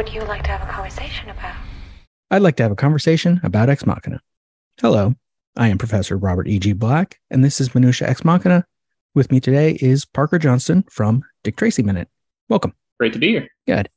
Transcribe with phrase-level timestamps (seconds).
[0.00, 1.54] would you like to have a conversation about?
[2.30, 4.22] I'd like to have a conversation about Ex Machina.
[4.80, 5.14] Hello,
[5.58, 6.72] I am Professor Robert E.G.
[6.72, 8.64] Black, and this is Minutia Ex Machina.
[9.14, 12.08] With me today is Parker Johnston from Dick Tracy Minute.
[12.48, 12.72] Welcome.
[12.98, 13.48] Great to be here.
[13.66, 13.90] Good.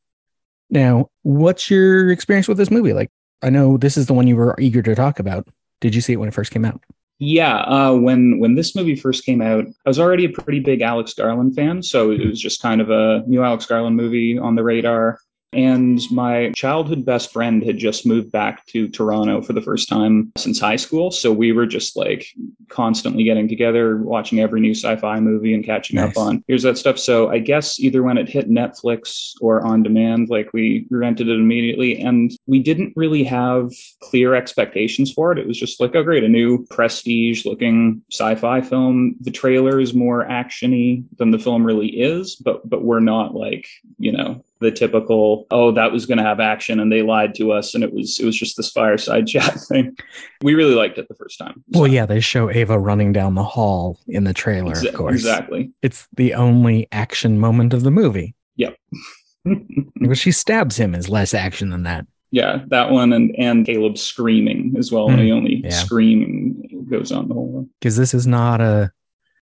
[0.70, 2.92] Now, what's your experience with this movie?
[2.92, 3.10] Like,
[3.42, 5.48] I know this is the one you were eager to talk about.
[5.80, 6.84] Did you see it when it first came out?
[7.20, 10.82] Yeah, uh, when when this movie first came out, I was already a pretty big
[10.82, 14.56] Alex Garland fan, so it was just kind of a new Alex Garland movie on
[14.56, 15.20] the radar.
[15.54, 20.32] And my childhood best friend had just moved back to Toronto for the first time
[20.38, 21.12] since high school.
[21.12, 22.26] So we were just like
[22.70, 26.12] constantly getting together, watching every new sci fi movie and catching Nice.
[26.12, 26.98] up on here's that stuff.
[26.98, 31.40] So I guess either when it hit Netflix or on demand, like we rented it
[31.40, 32.00] immediately.
[32.00, 35.38] And we didn't really have clear expectations for it.
[35.38, 39.16] It was just like, oh, great, a new prestige looking sci fi film.
[39.22, 43.68] The trailer is more actiony than the film really is, but but we're not like,
[43.98, 47.52] you know, the typical oh that was going to have action and they lied to
[47.52, 49.96] us and it was it was just this fireside chat thing
[50.42, 53.44] we really liked it the first time Well, yeah, they show Ava running down the
[53.44, 55.14] hall in the trailer, Exa- of course.
[55.14, 58.34] exactly It's the only action moment of the movie.
[58.56, 58.76] yep
[59.44, 62.06] When she stabs him is less action than that.
[62.32, 65.70] yeah that one and and caleb screaming as well Hmm, the only yeah.
[65.70, 68.92] screaming goes on the whole one Because this is not a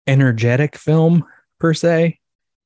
[0.08, 1.24] energetic film
[1.60, 2.20] per se.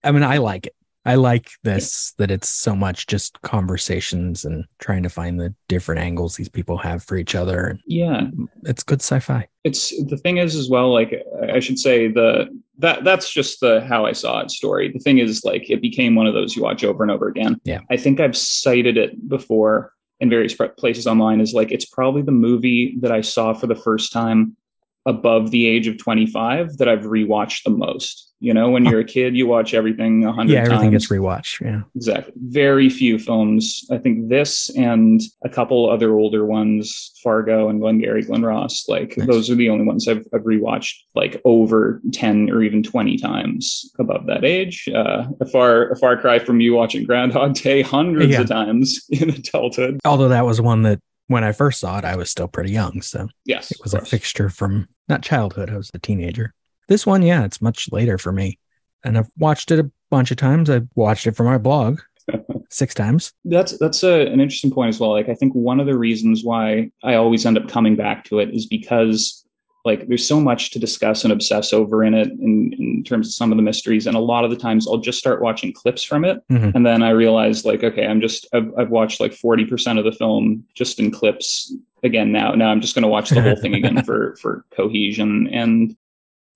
[0.04, 0.76] I mean, I like it.
[1.08, 6.02] I like this that it's so much just conversations and trying to find the different
[6.02, 7.80] angles these people have for each other.
[7.88, 8.28] Yeah
[8.64, 9.48] it's good sci-fi.
[9.64, 11.14] it's the thing is as well like
[11.54, 12.48] i should say the
[12.78, 16.16] that that's just the how i saw it story the thing is like it became
[16.16, 17.80] one of those you watch over and over again Yeah.
[17.90, 22.32] i think i've cited it before in various places online is like it's probably the
[22.32, 24.58] movie that i saw for the first time
[25.06, 29.04] above the age of 25 that i've rewatched the most you know when you're a
[29.06, 31.62] kid you watch everything a hundred Yeah, everything times gets rewatched.
[31.62, 31.82] Yeah.
[31.96, 32.34] Exactly.
[32.38, 33.86] Very few films.
[33.92, 39.18] I think this and a couple other older ones, Fargo and Glengarry Glen Ross, like
[39.18, 39.28] Nice.
[39.28, 43.92] those are the only ones I've, I've rewatched like over 10 or even 20 times
[43.98, 44.88] above that age.
[44.94, 48.42] Uh, a far a far cry from you watching Groundhog Day hundreds Yeah.
[48.42, 50.00] of times in adulthood.
[50.06, 53.02] Although that was one that when I first saw it, I was still pretty young.
[53.02, 53.72] So Yes.
[53.72, 55.70] it was a fixture from not childhood.
[55.70, 56.54] I was a teenager.
[56.88, 58.60] This one, yeah, it's much later for me.
[59.04, 60.70] And I've watched it a bunch of times.
[60.70, 62.00] I've watched it for my blog
[62.70, 63.34] six times.
[63.46, 65.12] That's that's a, an interesting point as well.
[65.12, 68.40] Like I think one of the reasons why I always end up coming back to
[68.40, 69.44] it is because
[69.86, 73.34] like there's so much to discuss and obsess over in it in, in terms of
[73.34, 74.06] some of the mysteries.
[74.06, 76.42] And a lot of the times I'll just start watching clips from it.
[76.50, 76.76] Mhm.
[76.76, 80.12] And then I realize like, okay, I'm just I've, I've watched like 40% of the
[80.12, 82.52] film just in clips again now.
[82.54, 85.96] Now I'm just going to watch the whole thing again for for cohesion and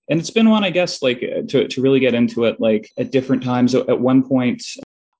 [0.09, 2.91] and it's been one i guess like uh, to, to really get into it like
[2.97, 3.73] at different times.
[3.75, 4.63] At one point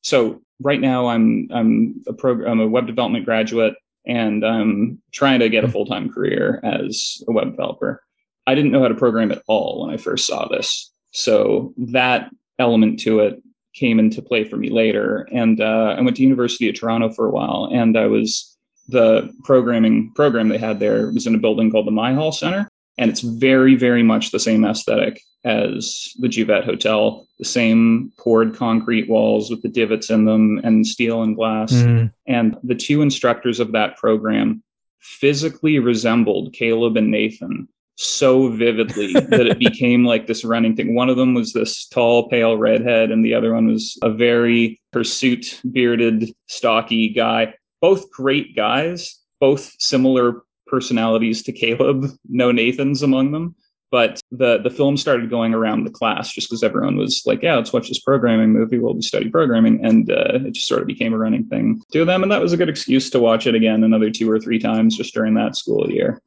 [0.01, 3.75] so right now i'm i'm a program a web development graduate
[4.05, 8.03] and i'm trying to get a full-time career as a web developer.
[8.47, 10.91] I didn't know how to program at all when i first saw this.
[11.11, 13.41] So that element to it
[13.73, 15.27] came into play for me later.
[15.31, 18.51] And uh, i went to university of toronto for a while and i was
[18.87, 23.09] the programming program they had there was in a building called the Myhal center and
[23.09, 29.09] it's very very much the same aesthetic as the Juvet Hotel, the same poured concrete
[29.09, 31.73] walls with the divots in them and steel and glass.
[31.73, 34.63] Mm, And the two instructors of that program
[34.99, 40.95] physically resembled Caleb and Nathan so vividly that it became like this running thing.
[40.95, 44.79] One of them was this tall, pale redhead, and the other one was a very
[44.93, 47.53] hirsute, bearded, stocky guy.
[47.79, 52.07] Both great guys, both similar personalities to Caleb.
[52.27, 53.55] No Nathans among them.
[53.91, 57.57] But the the film started going around the class just because everyone was like, "Yeah,
[57.57, 60.87] let's watch this programming movie while we study programming," and uh, it just sort of
[60.87, 63.53] became a running thing to them, and that was a good excuse to watch it
[63.53, 66.21] again another two or three times just during that school year.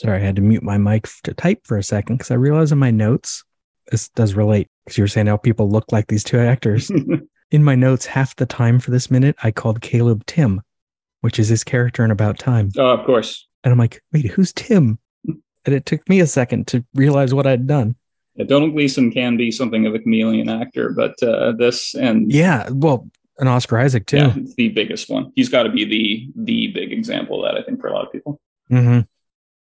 [0.00, 2.72] sorry, I had to mute my mic to type for a second because I realized
[2.72, 3.44] in my notes,
[3.90, 6.90] this does relate because you were saying how people look like these two actors.
[7.50, 10.62] in my notes, half the time for this minute, I called Caleb Tim,
[11.20, 12.70] which is his character in About Time.
[12.78, 13.46] oh, of course.
[13.64, 14.98] And I'm like, wait, who's Tim?
[15.26, 17.94] And it took me a second to realize what I'd done.
[18.36, 22.68] Yeah, Domhnall Gleeson can be something of a chameleon actor, but uh, this and Yeah,
[22.72, 23.06] well,
[23.38, 24.16] and Oscar Isaac too.
[24.18, 25.32] yeah, the biggest one.
[25.36, 28.06] He's got to be the the big example of that I think for a lot
[28.06, 28.40] of people.
[28.68, 29.00] hmm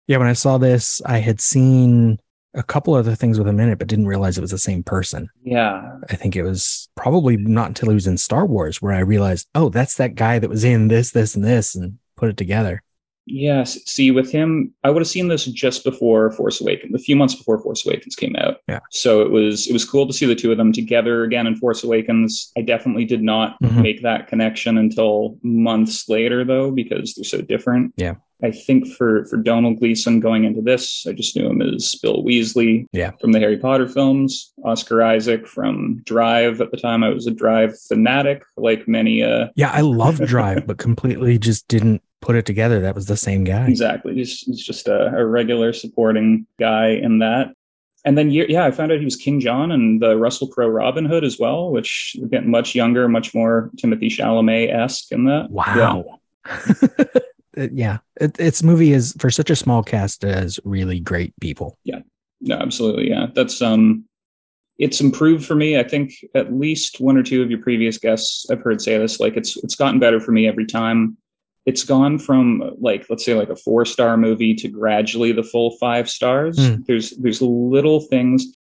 [0.06, 2.18] Yeah, when I saw this, I had seen
[2.54, 4.82] a couple other things with him in it, but didn't realize it was the same
[4.82, 5.28] person.
[5.42, 9.00] Yeah, I think it was probably not until he was in Star Wars where I
[9.00, 12.36] realized, oh, that's that guy that was in this, this, and this, and put it
[12.36, 12.82] together.
[13.26, 13.78] Yes.
[13.84, 17.36] See, with him, I would have seen this just before Force Awakens, a few months
[17.36, 18.56] before Force Awakens came out.
[18.66, 18.80] Yeah.
[18.90, 21.54] So it was it was cool to see the two of them together again in
[21.54, 22.50] Force Awakens.
[22.56, 23.82] I definitely did not Mhm.
[23.82, 27.92] make that connection until months later, though, because they're so different.
[27.96, 28.14] Yeah.
[28.42, 32.22] I think for for Domhnall Gleeson going into this, I just knew him as Bill
[32.22, 32.86] Weasley.
[32.92, 33.12] Yeah.
[33.20, 36.60] From the Harry Potter films, Oscar Isaac from Drive.
[36.60, 40.66] At the time, I was a Drive fanatic, like many uh Yeah, I love Drive,
[40.66, 42.80] but completely just didn't put it together.
[42.80, 43.66] That was the same guy.
[43.66, 44.14] Exactly.
[44.14, 47.54] He's, he's just a, a regular supporting guy in that.
[48.04, 51.04] And then, yeah, I found out he was King John and the Russell Crowe Robin
[51.04, 55.48] Hood as well, which getting much younger, much more Timothée Chalamet esque in that.
[55.76, 57.20] Yeah.
[57.60, 61.78] It- yeah, it, its movie is for such a small cast as really great people.
[61.84, 62.00] Yeah,
[62.40, 63.10] no, absolutely.
[63.10, 63.26] Yeah.
[63.34, 64.04] That's, um,
[64.78, 65.78] it's improved for me.
[65.78, 69.20] I think at least one or two of your previous guests I've heard say this.
[69.20, 71.18] Like it's it's gotten better for me every time.
[71.66, 75.76] It's gone from like let's say like a four star movie to gradually the full
[75.76, 76.56] five stars.
[76.58, 76.76] Hmm.
[76.86, 78.56] There's there's little things.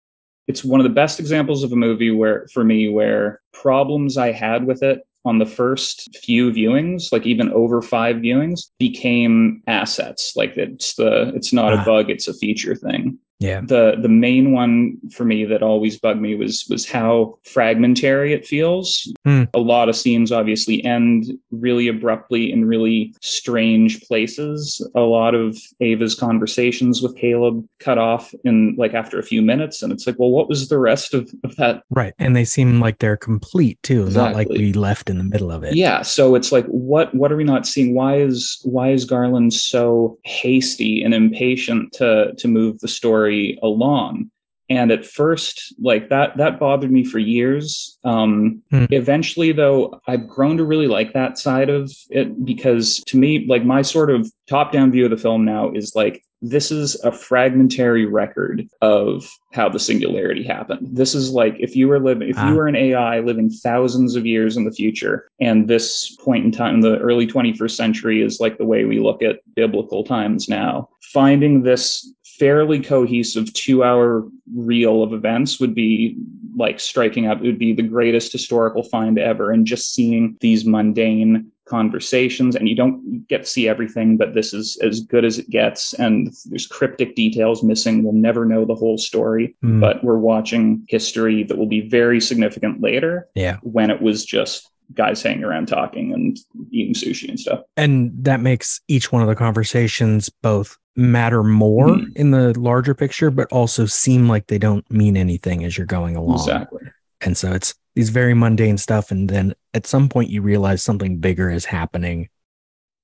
[0.48, 4.32] It's one of the best examples of a movie where for me where problems I
[4.32, 10.32] had with it on the first few viewings, like even over five viewings, became assets.
[10.36, 11.82] Like it's the it's not Ah.
[11.82, 13.60] a bug, it's a feature thing Yeah.
[13.60, 18.46] the the main one for me that always bugged me was was how fragmentary it
[18.46, 19.12] feels.
[19.24, 19.44] Hmm.
[19.52, 24.86] A lot of scenes obviously end really abruptly in really strange places.
[24.94, 29.82] A lot of Ava's conversations with Caleb cut off in like after a few minutes,
[29.82, 32.14] and it's like, well, what was the rest of, of that Right.
[32.18, 35.62] And they seem like they're complete too, not like we left in the middle of
[35.62, 35.76] it.
[35.76, 37.94] Yeah, so it's like what what are we not seeing?
[37.94, 43.25] Why is why is Garland so hasty and impatient to to move the story
[43.62, 44.30] along?
[44.68, 47.98] And at first, like that that bothered me for years.
[48.04, 48.86] Um Hmm.
[48.90, 53.64] eventually though, I've grown to really like that side of it because to me, like
[53.64, 58.04] my sort of top-down view of the film now is like this is a fragmentary
[58.04, 60.86] record of how the singularity happened.
[60.92, 62.48] This is like if you were living, if Ah.
[62.50, 66.50] you were an AI living thousands of years in the future, and this point in
[66.50, 70.88] time, the early 21st century, is like the way we look at biblical times now.
[71.12, 76.16] Finding this fairly cohesive two hour reel of events would be
[76.56, 77.38] like striking up.
[77.38, 79.50] It would be the greatest historical find ever.
[79.50, 84.54] And just seeing these mundane conversations and you don't get to see everything but this
[84.54, 88.74] is as good as it gets and there's cryptic details missing we'll never know the
[88.74, 89.80] whole story Hmm.
[89.80, 93.56] but we're watching history that will be very significant later Yeah.
[93.62, 96.38] when it was just guys hanging around talking and
[96.70, 101.88] eating sushi and stuff And that makes each one of the conversations both matter more
[101.88, 102.16] Mhm.
[102.16, 106.16] in the larger picture, but also seem like they don't mean anything as you're going
[106.16, 106.38] along.
[106.38, 106.82] exactly
[107.22, 109.10] And so it's these very mundane stuff.
[109.10, 112.28] And then at some point you realize something bigger is happening.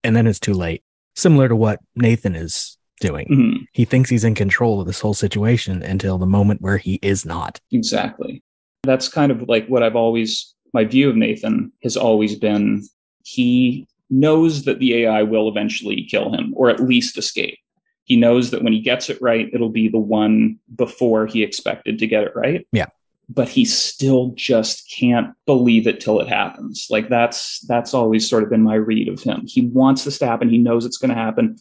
[0.05, 0.82] And then it's too late.
[1.17, 3.26] Similar to what Nathan is doing.
[3.31, 3.67] Mhm.
[3.73, 7.25] He thinks he's in control of this whole situation until the moment where he is
[7.26, 7.58] not.
[7.73, 8.43] Exactly.
[8.85, 12.82] That's kind of like what I've always, my view of Nathan has always been
[13.24, 17.58] he knows that the AI will eventually kill him or at least escape.
[18.04, 21.99] He knows that when he gets it right, it'll be the one before he expected
[21.99, 22.66] to get it right.
[22.73, 22.87] Yeah.
[23.28, 26.88] But he still just can't believe it till it happens.
[26.90, 29.44] Like that's that's always sort of been my read of him.
[29.47, 30.50] He wants this to happen.
[30.50, 31.56] He knows it's going to happen.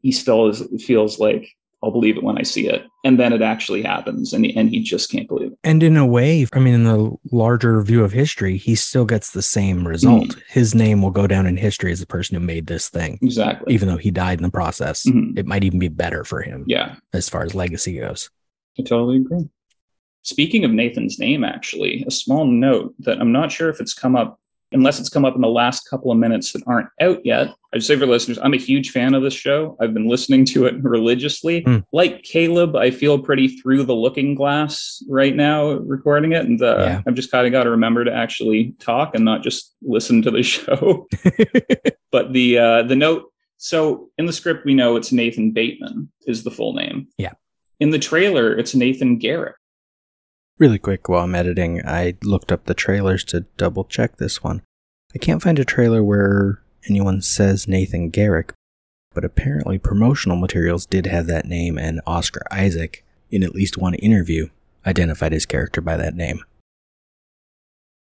[0.00, 1.50] He still is, feels like
[1.82, 4.80] I'll believe it when I see it, and then it actually happens, and and he
[4.82, 5.58] just can't believe it.
[5.64, 9.30] And in a way, I mean, in the larger view of history, he still gets
[9.30, 10.28] the same result.
[10.28, 10.42] Mm.
[10.48, 13.72] His name will go down in history as the person who made this thing, Exactly.
[13.72, 15.04] even though he died in the process.
[15.06, 15.38] Mhm.
[15.38, 18.28] It might even be better for him Yeah, as far as legacy goes.
[18.78, 19.48] I totally agree.
[20.22, 24.16] Speaking of Nathan's name, actually, a small note that I'm not sure if it's come
[24.16, 24.38] up,
[24.72, 27.48] unless it's come up in the last couple of minutes that aren't out yet.
[27.72, 29.76] I just say for listeners, I'm a huge fan of this show.
[29.80, 31.62] I've been listening to it religiously.
[31.62, 31.78] Hmm.
[31.92, 36.44] Like Caleb, I feel pretty through the looking glass right now recording it.
[36.46, 37.02] And uh, Yeah.
[37.06, 40.30] I've just kind of got to remember to actually talk and not just listen to
[40.30, 41.06] the show.
[42.12, 43.24] but the uh, the note
[43.62, 47.32] so in the script we know it's nathan bateman is the full name Yeah.
[47.78, 49.54] in the trailer it's nathan garrick
[50.60, 54.60] Really quick while I'm editing, I looked up the trailers to double check this one.
[55.14, 58.52] I can't find a trailer where anyone says Nathan Garrick,
[59.14, 63.94] but apparently promotional materials did have that name, and Oscar Isaac, in at least one
[63.94, 64.50] interview,
[64.84, 66.44] identified his character by that name.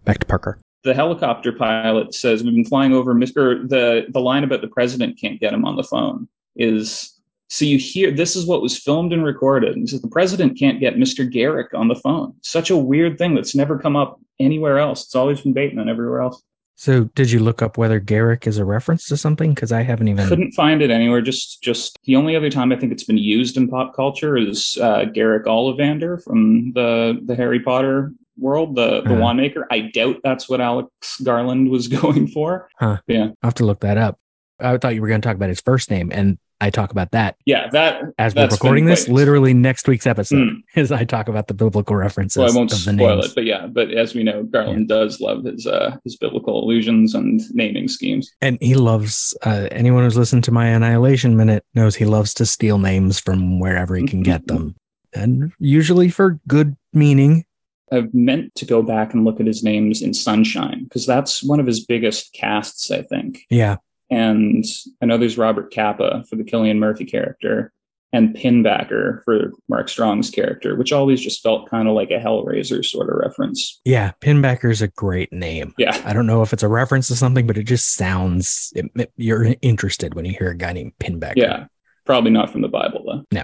[0.05, 0.59] Back to Parker.
[0.85, 5.19] the helicopter pilot says we've been flying over mr the the line about the president
[5.21, 7.18] can't get him on the phone is
[7.49, 10.59] so you hear this is what was filmed and recorded and he says the president
[10.59, 14.21] can't get mr garrick on the phone such a weird thing that's never come up
[14.39, 16.43] anywhere else it's always been bateman everywhere else
[16.77, 19.53] So, did you look up whether Garrick is a reference to something?
[19.53, 20.29] Because I haven't even.
[20.29, 21.21] Couldn't find it anywhere.
[21.21, 24.79] Just, just the only other time I think it's been used in pop culture is
[24.81, 29.21] uh, Garrick Ollivander from the the Harry Potter world, the the Uh-huh.
[29.23, 29.67] wand maker.
[29.73, 32.69] I doubt that's what Alex Garland was going for.
[32.79, 32.99] Huh.
[33.09, 34.15] Yeah, I'll have to look that up.
[34.61, 37.13] I thought you were going to talk about his first name, and I talk about
[37.13, 37.69] that yeah.
[37.71, 39.05] That as we're recording this.
[39.05, 40.57] quite- Literally next week's episode, Mm.
[40.77, 43.27] as I talk about the biblical references Well, I won't spoil names.
[43.27, 43.67] it, but yeah.
[43.69, 48.31] But as we know, Garland does love his uh, his biblical allusions and naming schemes.
[48.41, 52.47] And he loves uh, anyone who's listened to my Annihilation Minute knows he loves to
[52.47, 54.75] steal names from wherever he can get them,
[55.15, 57.45] and usually for good meaning.
[57.91, 61.59] I've meant to go back and look at his names in Sunshine because that's one
[61.61, 63.41] of his biggest casts, I think.
[63.49, 63.77] Yeah,
[64.11, 64.65] And
[65.03, 67.73] I know there's Robert Capa for the Cillian Murphy character
[68.13, 72.83] and Pinbacker for Mark Strong's character, which always just felt kind of like a Hellraiser
[72.83, 73.81] sort of reference.
[73.85, 74.13] yeah.
[74.23, 75.75] Pinbacker is a great name.
[75.77, 76.01] Yeah.
[76.07, 79.13] I don't know if it's a reference to something, but it just sounds it, it-
[79.17, 81.35] you're interested when you hear a guy named Pinbacker.
[81.37, 81.67] Yeah.
[82.07, 83.25] Probably not from the Bible, though.
[83.31, 83.43] No.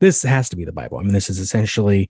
[0.00, 0.96] This has to be the Bible.
[0.96, 2.08] I mean, this is essentially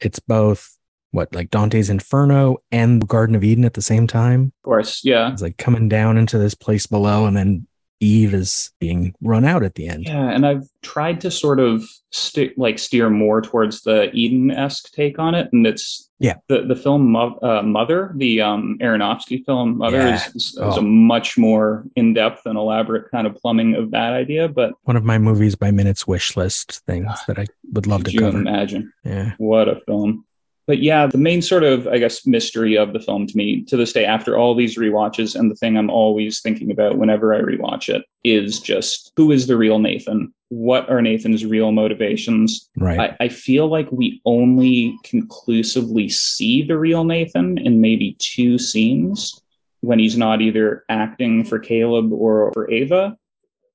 [0.00, 0.77] it's both
[1.12, 4.52] what like Dante's Inferno and the Garden of Eden at the same time.
[4.58, 5.04] Of course.
[5.04, 5.32] Yeah.
[5.32, 7.66] It's like coming down into this place below, and then
[8.00, 10.04] Eve is being run out at the end.
[10.04, 10.30] Yeah.
[10.30, 15.18] And I've tried to sort of stick, like, steer more towards the Eden esque take
[15.18, 15.48] on it.
[15.52, 16.34] And it's, Yeah.
[16.48, 20.14] The, the film Mo- uh, Mother, the um, Aronofsky film Mother, Yeah.
[20.14, 20.76] is, is, is Oh.
[20.78, 24.46] a much more in depth and elaborate kind of plumbing of that idea.
[24.48, 28.12] But One of my movies by minutes wish list things that I would love to
[28.12, 28.38] you cover.
[28.38, 28.92] imagine?
[29.04, 29.32] Yeah.
[29.38, 30.24] What a film.
[30.68, 33.76] But yeah, the main sort of, I guess, mystery of the film to me to
[33.76, 37.40] this day, after all these rewatches, and the thing I'm always thinking about whenever I
[37.40, 40.30] rewatch it is just who is the real Nathan?
[40.50, 42.68] What are Nathan's real motivations?
[42.76, 43.16] Right.
[43.18, 49.40] I, I feel like we only conclusively see the real Nathan in maybe two scenes
[49.80, 53.16] when he's not either acting for Caleb or for Ava.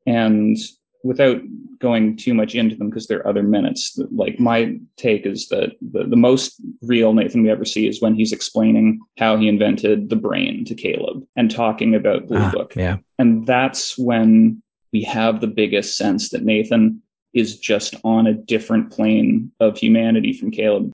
[0.05, 0.57] And
[1.03, 1.41] without
[1.79, 5.71] going too much into them because there are other minutes, like my take is that
[5.81, 10.09] the, the most real Nathan we ever see is when he's explaining how he invented
[10.09, 12.73] the brain to Caleb and talking about Blue Ah, Book.
[12.75, 12.97] yeah.
[13.19, 14.61] And that's when
[14.93, 17.01] we have the biggest sense that Nathan
[17.33, 20.91] is just on a different plane of humanity from Caleb.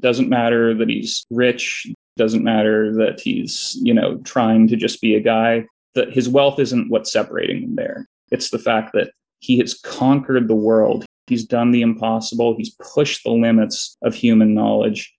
[0.00, 1.86] Doesn't matter that he's rich,
[2.16, 6.58] doesn't matter that he's, you know, trying to just be a guy, that his wealth
[6.60, 8.06] isn't what's separating him there.
[8.30, 11.04] It's the fact that he has conquered the world.
[11.26, 12.56] He's done the impossible.
[12.56, 15.12] He's pushed the limits of human knowledge.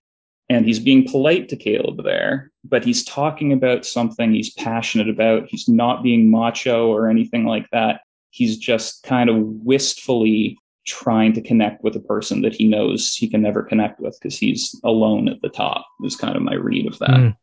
[0.48, 5.46] And he's being polite to Caleb there, but he's talking about something he's passionate about.
[5.48, 8.02] He's not being macho or anything like that.
[8.30, 13.28] He's just kind of wistfully trying to connect with a person that he knows he
[13.28, 16.86] can never connect with because he's alone at the top, is kind of my read
[16.86, 17.10] of that.
[17.10, 17.36] Mm.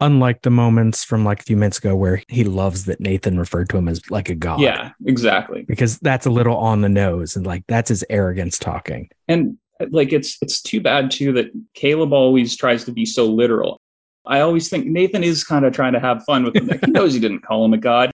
[0.00, 3.68] Unlike the moments from like a few minutes ago where he loves that Nathan referred
[3.70, 4.60] to him as like a god.
[4.60, 5.62] Yeah, exactly.
[5.62, 9.08] Because that's a little on the nose and like that's his arrogance talking.
[9.26, 9.58] and
[9.90, 13.80] like it's it's too bad too that Caleb always tries to be so literal.
[14.26, 16.66] I always think Nathan is kind of trying to have fun with him.
[16.66, 18.10] Like he knows he didn't call him a god.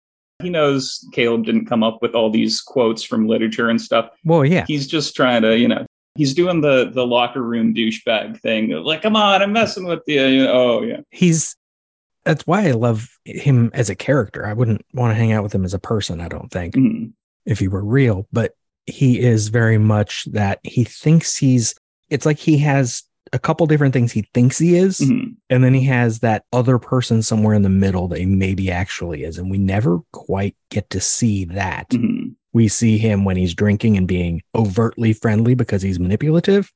[0.42, 4.10] He knows Caleb didn't come up with all these quotes from literature and stuff.
[4.24, 4.64] Well, yeah.
[4.68, 8.70] He's just trying to, you know, he's doing the the locker room douchebag thing.
[8.72, 10.26] Like, come on, I'm messing with you.
[10.26, 11.56] you know, oh yeah, He's
[12.26, 14.46] that's why I love him as a character.
[14.46, 16.76] I wouldn't want to hang out with him as a person, I don't think.
[16.76, 17.14] Mhm.
[17.46, 18.54] if he were real, but
[18.86, 21.74] he is very much that he thinks he's
[22.10, 25.36] it's like he has a couple different things he thinks he is, Mhm.
[25.50, 29.24] and then he has that other person somewhere in the middle that he maybe actually
[29.24, 29.38] is.
[29.38, 31.90] And we never quite get to see that.
[31.90, 32.36] Mhm.
[32.54, 36.72] We see him when he's drinking and being overtly friendly because he's manipulative.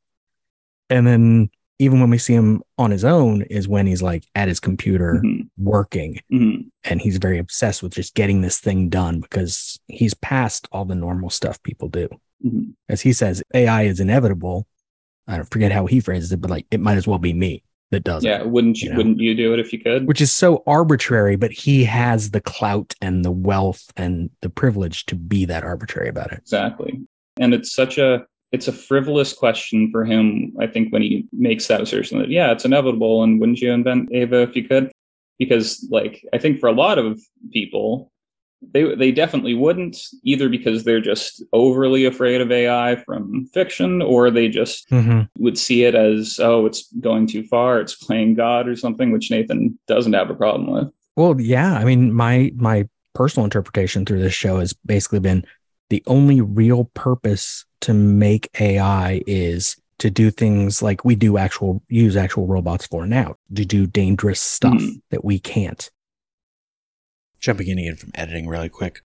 [0.90, 4.48] And then even when we see him on his own is when he's like at
[4.48, 5.50] his computer Mhm.
[5.58, 6.70] working Mhm.
[6.84, 10.96] and he's very obsessed with just getting this thing done because he's past all the
[10.96, 12.08] normal stuff people do.
[12.46, 12.74] Mhm.
[12.90, 14.68] As he says, AI is inevitable.
[15.28, 17.64] I don't forget how he phrases it, but like it might as well be me
[17.92, 18.28] that does it.
[18.28, 18.42] yeah.
[18.42, 18.86] it, Wouldn't you?
[18.88, 18.98] you know.
[18.98, 20.08] Wouldn't you do it if you could?
[20.08, 21.36] which is so arbitrary.
[21.38, 26.10] But he has the clout and the wealth and the privilege to be that arbitrary
[26.10, 26.40] about it.
[26.40, 27.02] Exactly.
[27.40, 31.68] And it's such a it's a frivolous question for him, I think, when he makes
[31.68, 34.92] that assertion that, yeah, it's inevitable and wouldn't you invent Ava if you could?
[35.40, 37.20] Because like I think for a lot of
[37.52, 38.12] people,
[38.72, 44.30] they they definitely wouldn't, either because they're just overly afraid of AI from fiction, or
[44.30, 45.22] they just mm-hmm.
[45.40, 49.32] would see it as, oh, it's going too far, it's playing God or something, which
[49.32, 50.94] Nathan doesn't have a problem with.
[51.16, 51.74] Well, yeah.
[51.74, 55.44] I mean, my my personal interpretation through this show has basically been
[55.94, 61.84] the only real purpose to make AI is to do things like we do actual
[61.88, 65.04] use actual robots for now to do dangerous stuff Mhm.
[65.12, 65.92] that we can't.
[67.40, 69.02] Jumping in again from editing really quick.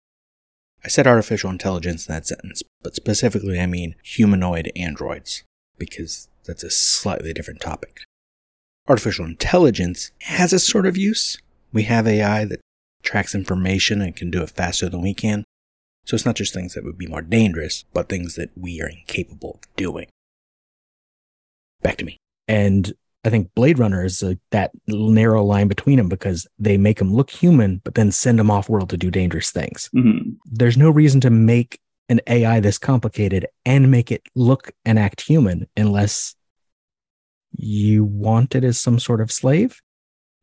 [0.84, 5.44] I said artificial intelligence in that sentence, but specifically I mean humanoid androids,
[5.78, 8.00] because that's a slightly different topic.
[8.88, 11.38] Artificial intelligence has a sort of use.
[11.72, 12.60] We have AI that
[13.04, 15.44] tracks information and can do it faster than we can.
[16.04, 18.88] So it's not just things that would be more dangerous, but things that we are
[18.88, 20.08] incapable of doing.
[21.82, 22.18] Back to me.
[22.48, 22.92] And
[23.24, 27.14] I think Blade Runner is a, that narrow line between them because they make them
[27.14, 29.88] look human, but then send them off world to do dangerous things.
[29.92, 31.78] hmm There's no reason to make
[32.08, 36.34] an AI this complicated and make it look and act human unless
[37.52, 39.80] you want it as some sort of slave.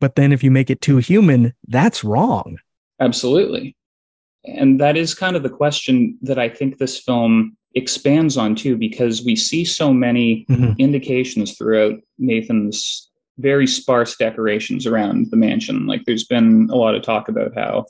[0.00, 2.56] But then if you make it too human, that's wrong.
[2.98, 3.76] Absolutely.
[4.44, 8.76] And that is kind of the question that I think this film expands on too,
[8.76, 10.76] because we see so many Mhm.
[10.78, 15.86] indications throughout Nathan's very sparse decorations around the mansion.
[15.86, 17.86] Like there's been a lot of talk about how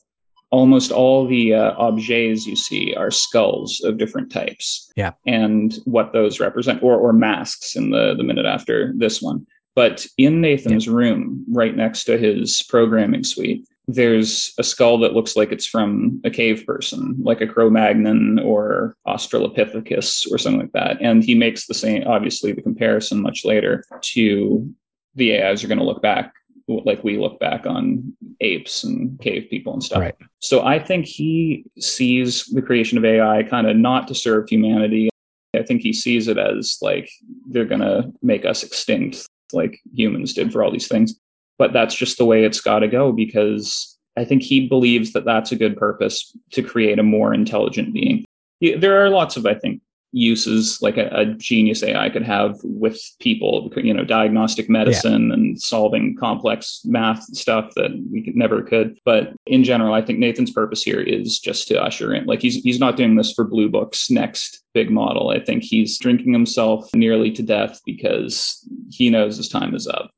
[0.51, 4.91] almost all the uh, objets you see are skulls of different types.
[4.97, 5.13] Yeah.
[5.27, 9.47] And what those represent, or, or masks in the, the minute after this one.
[9.77, 15.37] But in Nathan's room, right next to his programming suite, there's a skull that looks
[15.37, 20.73] like it's from a cave person, like a Cro Magnon or Australopithecus or something like
[20.73, 20.99] that.
[21.01, 24.75] And he makes the same, obviously, the comparison much later to
[25.15, 26.33] the AIs are going to look back
[26.69, 30.01] like we look back on apes and cave people and stuff.
[30.01, 30.15] Right.
[30.39, 35.09] So I think he sees the creation of AI kind of not to serve humanity.
[35.57, 37.11] I think he sees it as like
[37.49, 41.19] they're going to make us extinct like humans did for all these things.
[41.61, 45.27] But that's just the way it's got to go because I think he believes that
[45.27, 48.25] that's a good purpose to create a more intelligent being.
[48.63, 52.99] There are lots of, I think, uses like a, a genius AI could have with
[53.19, 58.99] people, you know, diagnostic medicine and solving complex math stuff that we could, never could.
[59.05, 62.25] But in general, I think Nathan's purpose here is just to usher in.
[62.25, 65.29] Like he's he's not doing this for Blue Book's next big model.
[65.29, 70.11] I think he's drinking himself nearly to death because he knows his time is up.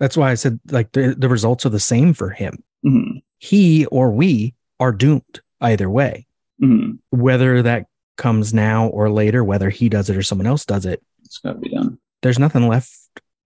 [0.00, 2.62] That's why I said like the, the results are the same for him.
[2.82, 6.26] hmm He or we are doomed either way.
[6.60, 10.86] hmm Whether that comes now or later, whether he does it or someone else does
[10.86, 11.98] it, It's got to be done.
[12.22, 12.92] there's nothing left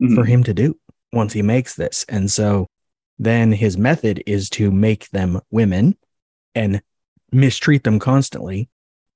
[0.03, 0.15] Mhm.
[0.15, 0.79] for him to do
[1.13, 2.05] once he makes this.
[2.09, 2.69] And so
[3.19, 5.97] then his method is to make them women
[6.55, 6.81] and
[7.33, 8.69] mistreat them constantly,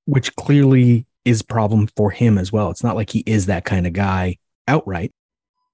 [0.07, 2.71] which clearly is a problem for him as well.
[2.71, 5.13] It's not like he is that kind of guy outright.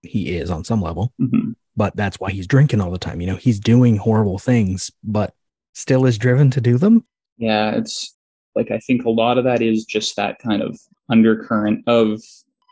[0.03, 1.55] He is on some level, Mhm.
[1.77, 3.21] but that's why he's drinking all the time.
[3.21, 5.35] You know, he's doing horrible things, but
[5.75, 7.05] still is driven to do them.
[7.37, 8.15] Yeah, it's
[8.55, 12.21] like I think a lot of that is just that kind of undercurrent of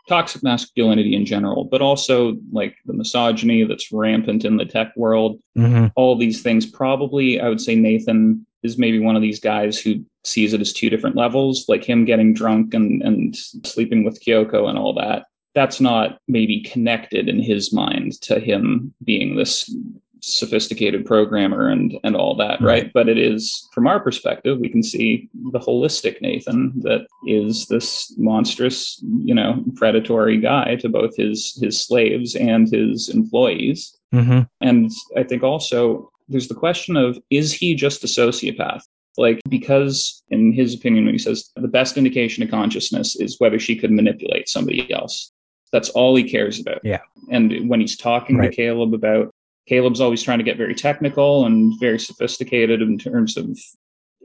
[0.09, 5.41] toxic masculinity in general, but also like the misogyny that's rampant in the tech world.
[5.59, 5.87] Mm-hmm.
[5.97, 10.05] All these things, probably, I would say Nathan is maybe one of these guys who
[10.25, 14.69] sees it as two different levels, like him getting drunk and, and sleeping with Kyoko
[14.69, 15.27] and all that.
[15.57, 19.75] That's not maybe connected in his mind to him being this
[20.21, 22.85] sophisticated programmer and and all that right.
[22.85, 22.92] Right.
[22.92, 28.12] but it is from our perspective we can see the holistic nathan that is this
[28.16, 34.42] monstrous you know predatory guy to both his his slaves and his employees Mm-hmm.
[34.61, 38.83] and I think also there's the question of is he just a sociopath?
[39.19, 43.59] Like, because in his opinion, when he says the best indication of consciousness is whether
[43.59, 45.33] she could manipulate somebody else.
[45.77, 46.81] That's all he cares about.
[46.83, 47.01] Yeah.
[47.31, 48.51] And when he's talking Right.
[48.51, 49.31] to Caleb about,
[49.69, 53.59] Caleb's always trying to get very technical and very sophisticated in terms of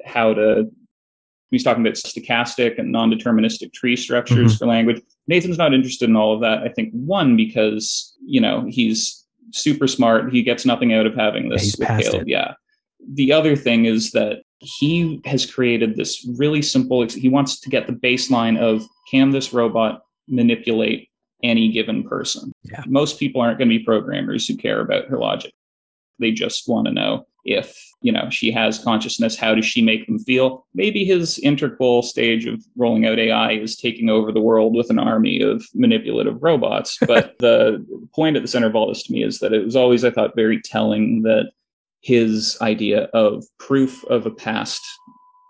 [0.05, 0.71] how to.
[1.49, 4.59] He's talking about stochastic and non deterministic tree structures Mhm.
[4.59, 5.01] for language.
[5.27, 6.59] Nathan's not interested in all of that.
[6.59, 10.31] I think, one, because, you know, he's super smart.
[10.31, 12.21] He gets nothing out of having this he's with Caleb.
[12.21, 12.27] it.
[12.29, 12.53] Yeah.
[13.13, 17.87] The other thing is that he has created this really simple, he wants to get
[17.87, 21.09] the baseline of can this robot manipulate
[21.43, 22.51] any given person?
[22.63, 22.83] Yeah.
[22.87, 25.53] Most people aren't going to be programmers who care about her logic.
[26.19, 30.05] They just want to know if, you know, she has consciousness, how does she make
[30.05, 30.65] them feel?
[30.73, 34.99] Maybe his integral stage of rolling out AI is taking over the world with an
[34.99, 36.97] army of manipulative robots.
[37.07, 39.75] But the point at the center of all this to me is that it was
[39.75, 41.51] always, I thought, very telling that
[42.01, 44.81] his idea of proof of a past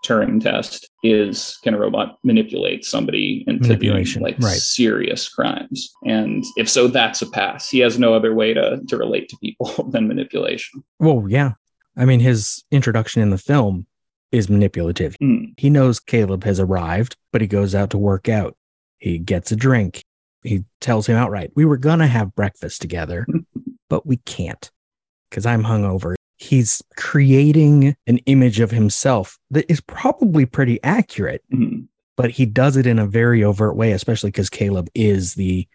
[0.03, 4.57] Turing test is can a robot manipulate somebody into doing like right.
[4.57, 5.91] serious crimes?
[6.05, 7.69] And if so, that's a pass.
[7.69, 10.83] He has no other way to to relate to people than manipulation.
[10.99, 11.53] Well, yeah.
[11.97, 13.85] I mean, his introduction in the film
[14.31, 15.15] is manipulative.
[15.19, 15.45] Hmm.
[15.57, 18.55] He knows Caleb has arrived, but he goes out to work out.
[18.97, 20.03] He gets a drink.
[20.43, 23.27] He tells him outright, We were going to have breakfast together,
[23.89, 24.71] but we can't
[25.29, 26.15] because I'm hungover.
[26.41, 31.87] He's creating an image of himself that is probably pretty accurate, Mhm.
[32.17, 35.67] but he does it in a very overt way, especially because Caleb is the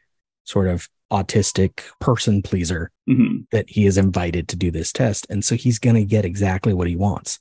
[0.44, 3.46] sort of autistic person pleaser Mhm.
[3.52, 5.24] that he is invited to do this test.
[5.30, 7.38] And so he's going to get exactly what he wants.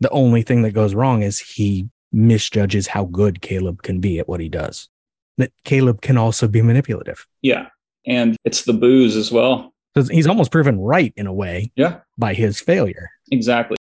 [0.00, 4.28] The only thing that goes wrong is he misjudges how good Caleb can be at
[4.28, 4.90] what he does.
[5.38, 7.26] That Caleb can also be manipulative.
[7.40, 7.68] Yeah.
[8.06, 9.72] And it's the booze as well.
[9.96, 12.00] So he's almost proven right in a way Yeah.
[12.18, 13.08] by his failure.
[13.32, 13.76] Exactly.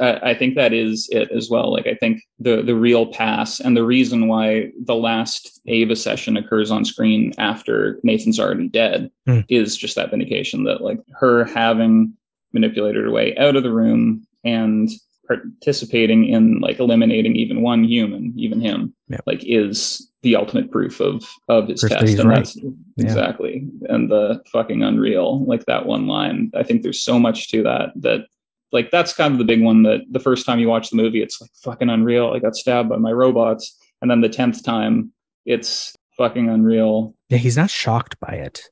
[0.00, 1.72] I, I think that is it as well.
[1.72, 6.36] Like I think the the real pass and the reason why the last Ava session
[6.36, 9.40] occurs on screen after Nathan's already dead Hmm.
[9.48, 12.14] is just that vindication that like her having
[12.52, 14.88] manipulated her way out of the room and
[15.26, 19.22] participating in like eliminating even one human, even him, Yep.
[19.26, 22.18] like is the ultimate proof of of his Proof test.
[22.18, 22.36] and right.
[22.38, 22.58] that's
[22.98, 23.66] exactly.
[23.88, 26.50] And the fucking unreal, like that one line.
[26.54, 28.26] I think there's so much to that that
[28.72, 31.22] like that's kind of the big one that the first time you watch the movie,
[31.22, 32.32] it's like fucking unreal.
[32.32, 33.76] I got stabbed by my robots.
[34.02, 35.12] And then the tenth time,
[35.44, 37.14] it's fucking unreal.
[37.28, 38.62] Yeah, he's not shocked by it.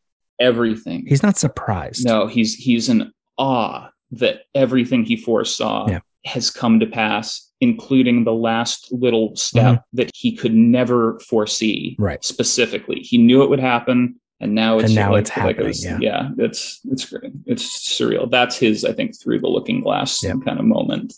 [0.41, 1.05] Everything.
[1.07, 2.05] He's not surprised.
[2.05, 6.01] No, he's he's in awe that everything he foresaw Yeah.
[6.25, 11.93] Has come to pass, including the last little step that he could never foresee.
[11.95, 12.03] Mm-hmm.
[12.05, 12.25] Right.
[12.25, 15.43] Specifically, he knew it would happen, and now it's And now like, it's like it
[15.49, 16.31] happening, was- yeah.
[16.39, 17.33] it's it's great.
[17.47, 18.31] It's surreal.
[18.31, 20.39] That's his, I think, through the looking glass Yep.
[20.45, 21.15] kind of moment.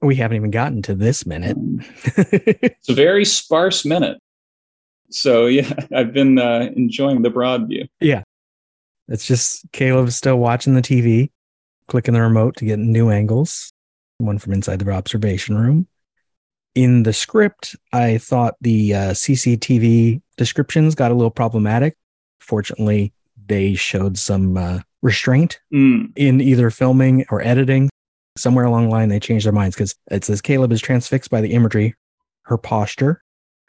[0.00, 1.56] We haven't even gotten to this minute.
[1.56, 1.80] Um,
[2.16, 4.18] it's a very sparse minute.
[5.10, 7.86] So yeah, I've been uh, enjoying the broad view.
[8.00, 8.22] Yeah,
[9.08, 11.30] it's just Caleb still watching the TV,
[11.88, 13.72] clicking the remote to get new angles,
[14.18, 15.86] one from inside the observation room.
[16.74, 21.96] In the script, I thought the uh, CCTV descriptions got a little problematic.
[22.40, 23.12] Fortunately,
[23.46, 27.88] they showed some uh, restraint Mm, in either filming or editing.
[28.36, 31.40] Somewhere along the line, they changed their minds because it says Caleb is transfixed by
[31.40, 31.94] the imagery,
[32.42, 33.22] her posture,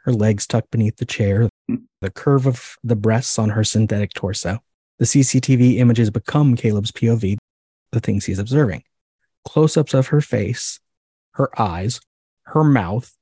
[0.03, 1.75] her legs tucked beneath the chair, Hmm.
[2.01, 4.59] the curve of the breasts on her synthetic torso.
[4.99, 7.37] The CCTV images become Caleb's POV,
[7.91, 8.83] the things he's observing.
[9.45, 10.79] Close ups of her face,
[11.31, 12.01] her eyes,
[12.43, 13.15] her mouth,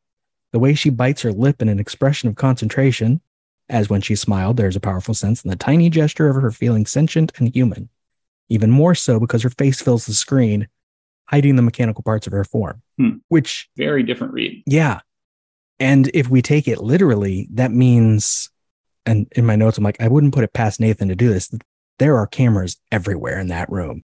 [0.52, 3.22] the way she bites her lip in an expression of concentration,
[3.70, 6.86] as when she smiled, there's a powerful sense in the tiny gesture of her feeling
[6.86, 7.90] sentient and human
[8.50, 10.68] even more so because her face fills the screen,
[11.26, 12.82] hiding the mechanical parts of her form.
[12.98, 13.18] Hmm.
[13.28, 14.64] Which, very different read.
[14.66, 15.00] yeah.
[15.80, 18.50] And if we take it literally, that means,
[19.06, 21.54] and in my notes, I'm like, I wouldn't put it past Nathan to do this.
[22.00, 24.02] There are cameras everywhere in that room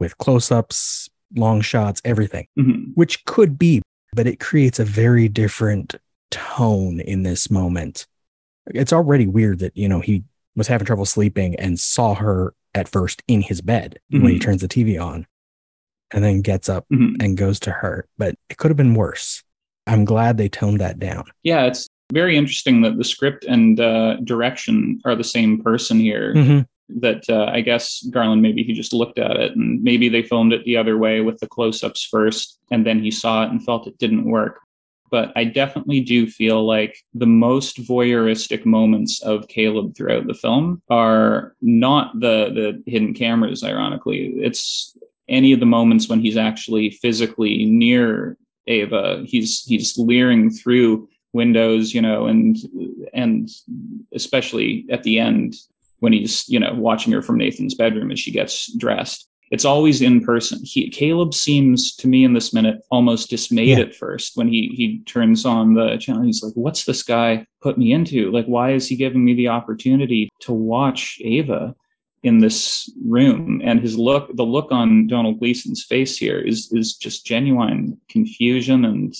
[0.00, 2.92] with close ups, long shots, everything, Mhm.
[2.94, 5.94] which could be, but it creates a very different
[6.30, 8.06] tone in this moment.
[8.68, 12.88] It's already weird that, you know, he was having trouble sleeping and saw her at
[12.88, 14.40] first in his bed when he Mhm.
[14.40, 15.26] turns the TV on
[16.12, 17.22] and then gets up Mhm.
[17.22, 18.06] and goes to her.
[18.18, 19.42] But it could have been worse.
[19.86, 21.24] I'm glad they toned that down.
[21.42, 26.34] Yeah, it's very interesting that the script and uh, direction are the same person here.
[26.34, 26.60] Mm-hmm.
[26.88, 30.52] That uh, I guess Garland maybe he just looked at it and maybe they filmed
[30.52, 33.88] it the other way with the close-ups first, and then he saw it and felt
[33.88, 34.60] it didn't work.
[35.10, 40.82] But I definitely do feel like the most voyeuristic moments of Caleb throughout the film
[40.88, 42.50] are not the
[42.84, 43.62] the hidden cameras.
[43.64, 44.96] Ironically, it's
[45.28, 49.24] any of the moments when he's actually physically near Ava.
[49.26, 52.56] He's he's leering through windows, you know, and
[53.12, 53.48] and
[54.12, 55.54] especially at the end
[56.00, 59.28] when he's you know watching her from Nathan's bedroom as she gets dressed.
[59.52, 60.58] It's always in person.
[60.64, 63.84] He, Caleb seems to me in this minute almost dismayed Yeah.
[63.84, 66.24] at first when he he turns on the channel.
[66.24, 68.30] He's like, "What's this guy put me into?
[68.32, 71.74] Like, why is he giving me the opportunity to watch Ava?"
[72.22, 76.96] in this room and his look the look on Domhnall Gleeson's face here is is
[76.96, 79.14] just genuine confusion and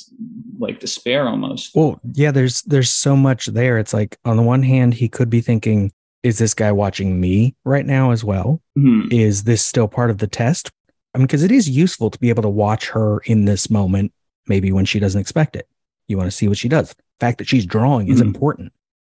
[0.59, 3.79] like despair almost Well, yeah, there's there's so much there.
[3.79, 5.93] It's like on the one hand, he could be thinking,
[6.27, 8.61] is this guy watching me right now as well?
[8.75, 9.03] Hmm.
[9.12, 10.73] Is this still part of the test?
[11.15, 14.12] I mean, because it is useful to be able to watch her in this moment,
[14.49, 15.69] maybe when she doesn't expect it.
[16.09, 16.89] You want to see what she does.
[16.89, 18.27] The fact that she's drawing is Mhm.
[18.27, 18.73] important,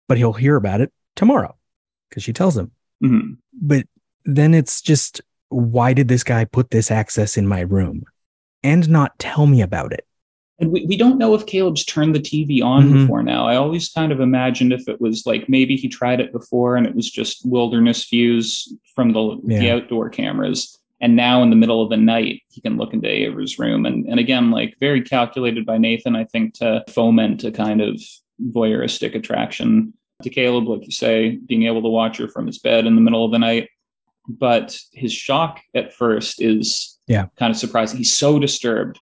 [0.06, 1.56] but he'll hear about it tomorrow
[2.08, 2.72] because she tells him.
[3.02, 3.38] Mhm.
[3.54, 3.86] But
[4.26, 8.04] then it's just, why did this guy put this access in my room
[8.62, 10.06] and not tell me about it?
[10.60, 12.92] And we, we don't know if Caleb's turned the TV on Mhm.
[13.02, 13.46] before now.
[13.46, 16.86] I always kind of imagined if it was like maybe he tried it before and
[16.86, 20.76] it was just wilderness views from the, the outdoor cameras.
[21.00, 23.86] And now in the middle of the night, he can look into Ava's room.
[23.86, 28.00] And, and again, like very calculated by Nathan, I think, to foment a kind of
[28.50, 29.92] voyeuristic attraction
[30.22, 33.00] to Caleb, like you say, being able to watch her from his bed in the
[33.00, 33.68] middle of the night.
[34.28, 37.26] But his shock at first is Yeah.
[37.36, 37.98] kind of surprising.
[37.98, 38.98] He's so disturbed,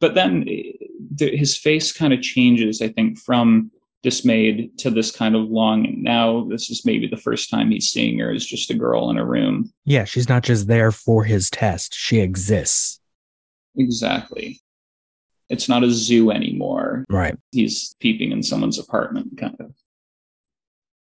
[0.00, 0.72] but then eh,
[1.14, 2.80] the, his face kind of changes.
[2.82, 3.70] I think from
[4.02, 6.02] dismayed to this kind of longing.
[6.02, 9.16] Now this is maybe the first time he's seeing her as just a girl in
[9.18, 9.72] a room.
[9.84, 11.92] Yeah, she's not just there for his test.
[11.94, 13.00] She exists.
[13.76, 14.60] Exactly.
[15.48, 17.04] It's not a zoo anymore.
[17.08, 17.36] Right.
[17.52, 19.72] He's peeping in someone's apartment, kind of.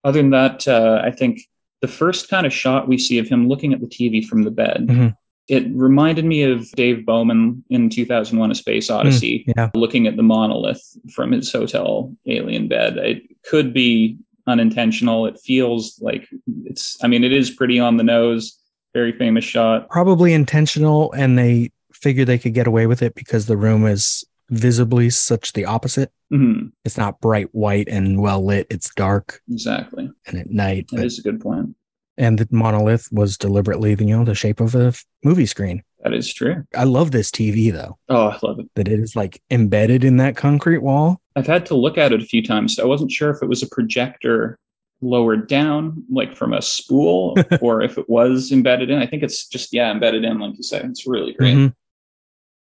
[0.04, 1.42] Other than that, uh, I think
[1.82, 4.52] the first kind of shot we see of him looking at the TV from the
[4.52, 5.16] bed, Mhm.
[5.48, 9.70] It reminded me of Dave Bowman in 2001 A Space Odyssey, Yeah.
[9.76, 10.82] looking at the monolith
[11.14, 12.98] from his hotel alien bed.
[12.98, 15.26] It could be unintentional.
[15.28, 16.28] It feels like
[16.66, 18.58] it's, I mean, it is pretty on the nose,
[18.94, 19.90] very famous shot.
[19.90, 24.24] Probably intentional, and they figured they could get away with it because the room is
[24.52, 26.12] visibly such the opposite.
[26.32, 28.68] Mhm, It's not bright white and well lit.
[28.70, 30.10] It's dark exactly.
[30.28, 30.88] and at night.
[30.92, 31.76] That is a good point.
[32.18, 35.84] And the monolith was deliberately, you know, the shape of a movie screen.
[36.04, 36.64] That is true.
[36.76, 38.68] I love this TV though, Oh, I love it.
[38.76, 41.20] that it is like embedded in that concrete wall.
[41.36, 42.78] I've had to look at it a few times.
[42.80, 44.58] I wasn't sure if it was a projector
[45.02, 49.00] lowered down, like from a spool, or if it was embedded in.
[49.00, 50.86] I think it's just, yeah, embedded in, like you said.
[50.86, 51.56] It's really great.
[51.56, 51.74] Mhm.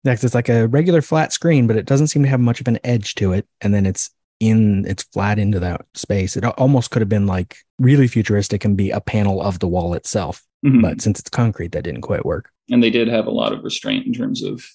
[0.03, 2.67] Next, it's like a regular flat screen, but it doesn't seem to have much of
[2.67, 3.47] an edge to it.
[3.61, 6.35] And then it's in, it's flat into that space.
[6.35, 9.93] It almost could have been like really futuristic and be a panel of the wall
[9.93, 10.43] itself.
[10.65, 10.81] Mhm.
[10.81, 12.49] But since it's concrete, that didn't quite work.
[12.71, 14.65] and they did have a lot of restraint in terms of,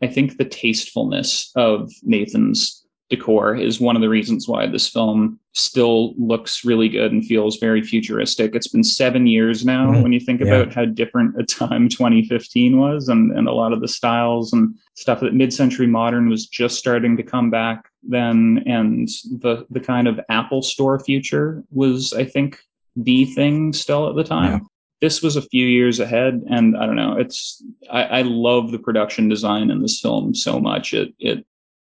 [0.00, 2.81] I think, the tastefulness of Nathan's
[3.12, 7.58] decor is one of the reasons why this film still looks really good and feels
[7.58, 8.54] very futuristic.
[8.54, 10.02] It's been seven years now Mhm.
[10.02, 10.46] when you think Yeah.
[10.54, 14.74] about how different a time 2015 was and, and a lot of the styles and
[14.94, 19.08] stuff that mid-century modern was just starting to come back then and
[19.40, 22.58] the the kind of Apple store future was, I think,
[22.96, 24.52] the thing still at the time.
[24.52, 24.60] Yeah.
[25.02, 27.16] This was a few years ahead, and I don't know.
[27.18, 30.94] It's I, I love the production design in this film so much.
[30.94, 31.44] It it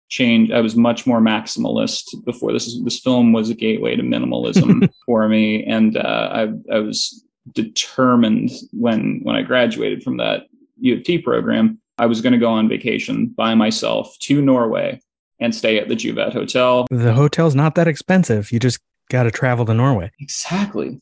[0.10, 0.52] changed.
[0.52, 2.80] I was much more maximalist before this.
[2.84, 8.52] This film was a gateway to minimalism for me, and uh, I I was determined
[8.72, 10.44] when when I graduated from that
[10.80, 11.80] U of T program.
[12.00, 15.02] I was going to go on vacation by myself to Norway
[15.40, 16.86] and stay at the Juvet Hotel.
[16.92, 18.52] The hotel's not that expensive.
[18.52, 20.12] You just got to travel to Norway.
[20.20, 21.02] Exactly.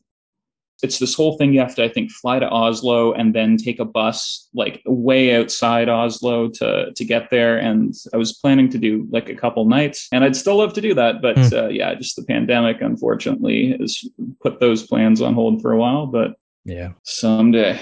[0.83, 3.79] It's this whole thing you have to, I think, fly to Oslo and then take
[3.79, 7.57] a bus like way outside Oslo to to get there.
[7.57, 10.81] And I was planning to do like a couple nights, and I'd still love to
[10.81, 11.53] do that, but Hmm.
[11.53, 14.03] uh, yeah, just the pandemic unfortunately has
[14.41, 16.07] put those plans on hold for a while.
[16.07, 16.35] But
[16.65, 16.91] Yeah.
[17.03, 17.79] someday,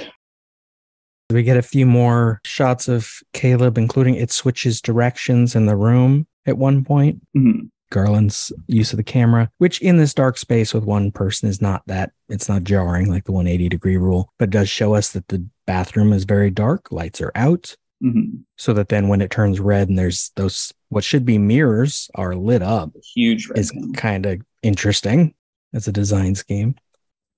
[1.32, 6.28] We get a few more shots of Caleb, including it switches directions in the room
[6.46, 7.22] at one point.
[7.36, 7.70] Mhm.
[7.94, 11.84] Garland's use of the camera, which in this dark space with one person is not
[11.88, 15.46] that, it's not jarring like the 180 degree rule, but does show us that the
[15.68, 18.44] bathroom is very dark, lights are out, Mhm.
[18.58, 22.36] so that then when it turns red and there's those, what should be mirrors are
[22.36, 23.48] lit up huge.
[23.48, 25.34] red is kind of interesting
[25.74, 26.76] as a design scheme.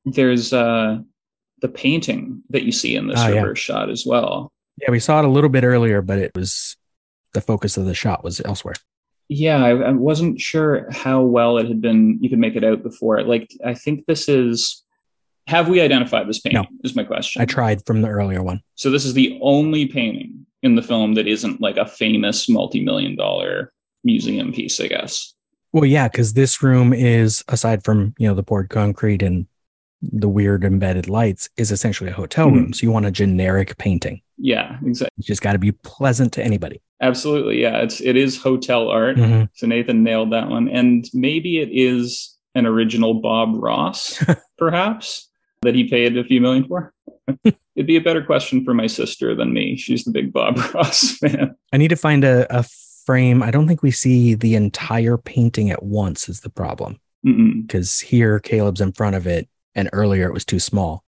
[0.06, 1.00] There's uh,
[1.62, 3.42] the painting that you see in this Ah, yeah.
[3.42, 4.52] reverse shot as well.
[4.82, 6.78] Yeah, we saw it a little bit earlier, but it was
[7.34, 8.76] the focus of the shot was elsewhere.
[9.28, 12.20] Yeah, I, I wasn't sure how well it had been.
[12.22, 13.24] You could make it out before.
[13.24, 14.84] Like, I think this is.
[15.48, 16.64] Have we identified this painting?
[16.64, 16.78] No.
[16.84, 17.42] Is my question.
[17.42, 18.62] I tried from the earlier one.
[18.76, 23.16] So this is the only painting in the film that isn't like a famous multi-million
[23.16, 23.72] dollar
[24.04, 25.36] museum piece, I guess.
[25.72, 29.46] Well, yeah, because this room is aside from you know the poured concrete and
[30.02, 32.56] the weird embedded lights is essentially a hotel mm-hmm.
[32.56, 32.74] room.
[32.74, 34.22] So you want a generic painting.
[34.38, 35.14] Yeah, exactly.
[35.18, 36.82] It's just got to be pleasant to anybody.
[37.02, 37.62] Absolutely.
[37.62, 39.18] Yeah, it's it is hotel art.
[39.18, 39.50] Mhm.
[39.54, 40.70] So Nathan nailed that one.
[40.70, 44.24] And maybe it is an original Bob Ross,
[44.58, 45.30] perhaps,
[45.62, 46.94] that he paid a few million for.
[47.44, 49.76] It'd be a better question for my sister than me.
[49.76, 51.56] She's the big Bob Ross fan.
[51.74, 52.64] I need to find a, a
[53.06, 53.44] frame.
[53.44, 56.30] I don't think we see the entire painting at once.
[56.30, 60.60] Is the problem because here Caleb's in front of it, and earlier it was too
[60.60, 61.04] small.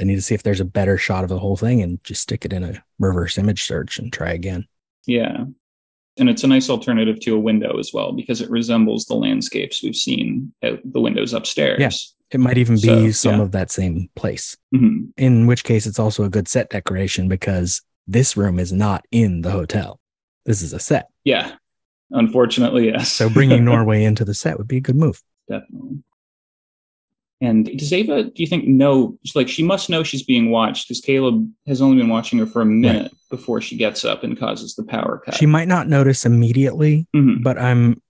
[0.00, 2.22] I need to see if there's a better shot of the whole thing and just
[2.22, 4.66] stick it in a reverse image search and try again.
[5.06, 5.44] Yeah.
[6.18, 9.82] And it's a nice alternative to a window as well because it resembles the landscapes
[9.82, 11.80] we've seen at the windows upstairs.
[11.80, 11.90] Yeah.
[12.30, 13.42] It might even So, be some yeah.
[13.42, 14.56] of that same place.
[14.74, 15.08] Mhm.
[15.16, 19.42] in which case it's also a good set decoration because this room is not in
[19.42, 20.00] the hotel.
[20.46, 21.08] This is a set.
[21.24, 21.52] Yeah.
[22.10, 23.12] Unfortunately, yes.
[23.12, 25.22] So bringing Norway into the set would be a good move.
[25.48, 26.02] Definitely.
[27.42, 29.18] And does Ava, do you think, know?
[29.34, 32.62] Like, she must know she's being watched because Caleb has only been watching her for
[32.62, 35.34] a minute before she gets up and causes the power cut.
[35.34, 38.00] She might not notice immediately, Mhm, but I'm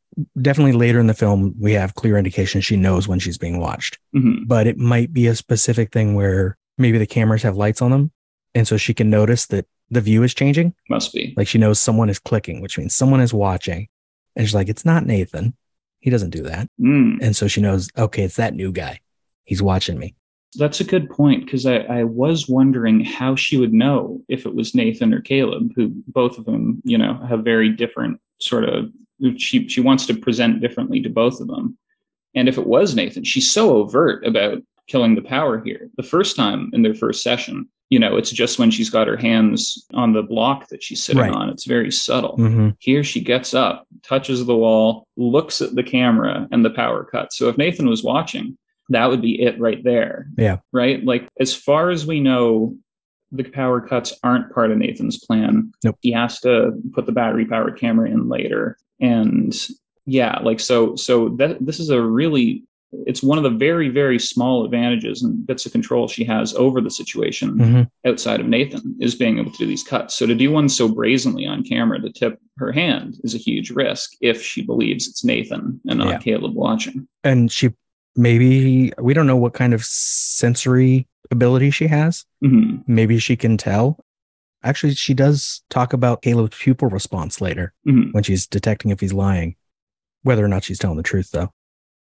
[0.40, 3.98] definitely later in the film, we have clear indication she knows when she's being watched.
[4.14, 4.46] mhm.
[4.46, 8.12] But it might be a specific thing where maybe the cameras have lights on them.
[8.54, 10.74] And so she can notice that the view is changing.
[10.90, 11.32] Must be.
[11.38, 13.88] Like she knows someone is clicking, which means someone is watching.
[14.36, 15.54] And she's like, it's not Nathan.
[16.00, 16.68] He doesn't do that.
[16.78, 17.18] Mm.
[17.22, 19.00] And so she knows, okay, it's that new guy.
[19.44, 20.14] He's watching me.
[20.56, 24.54] That's a good point because I, I was wondering how she would know if it
[24.54, 28.90] was Nathan or Caleb, who both of them, you know, have very different sort of.
[29.38, 31.78] She she wants to present differently to both of them,
[32.34, 35.88] and if it was Nathan, she's so overt about killing the power here.
[35.96, 39.16] The first time in their first session, you know, it's just when she's got her
[39.16, 41.32] hands on the block that she's sitting Right.
[41.32, 41.48] on.
[41.50, 42.36] It's very subtle.
[42.36, 47.04] hmm Here she gets up, touches the wall, looks at the camera, and the power
[47.04, 47.38] cuts.
[47.38, 48.58] So if Nathan was watching,
[48.94, 50.26] that would be it right there.
[50.36, 50.58] Yeah.
[50.72, 51.04] Right?
[51.04, 52.76] Like, as far as we know,
[53.30, 55.72] the power cuts aren't part of Nathan's plan.
[55.82, 55.96] Nope.
[56.00, 58.76] He has to put the battery powered camera in later.
[59.00, 59.54] And
[60.04, 62.64] yeah, like, so, so that this is a really,
[63.06, 66.80] it's one of the very, very small advantages and bits of control she has over
[66.82, 70.16] the situation hmm outside of Nathan is being able to do these cuts.
[70.16, 73.70] So to do one so brazenly on camera to tip her hand is a huge
[73.70, 76.18] risk if she believes it's Nathan and not Yeah.
[76.18, 77.06] Caleb watching.
[77.22, 77.70] And she
[78.16, 82.24] maybe, we don't know what kind of sensory ability she has.
[82.40, 83.98] hmm Maybe she can tell.
[84.64, 89.12] Actually, she does talk about Caleb's pupil response later hmm when she's detecting if he's
[89.12, 89.56] lying,
[90.22, 91.52] whether or not she's telling the truth, though.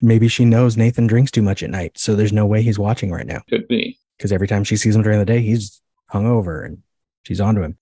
[0.02, 3.12] Maybe she knows Nathan drinks too much at night, so there's no way he's watching
[3.12, 3.42] right now.
[3.50, 4.00] Could be.
[4.18, 5.82] because every time she sees him during the day, he's
[6.14, 6.80] hungover and
[7.24, 7.78] she's onto him.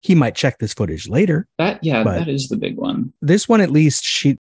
[0.00, 1.46] He might check this footage later.
[1.58, 3.12] That yeah, that is the big one.
[3.20, 4.38] This one, at least, she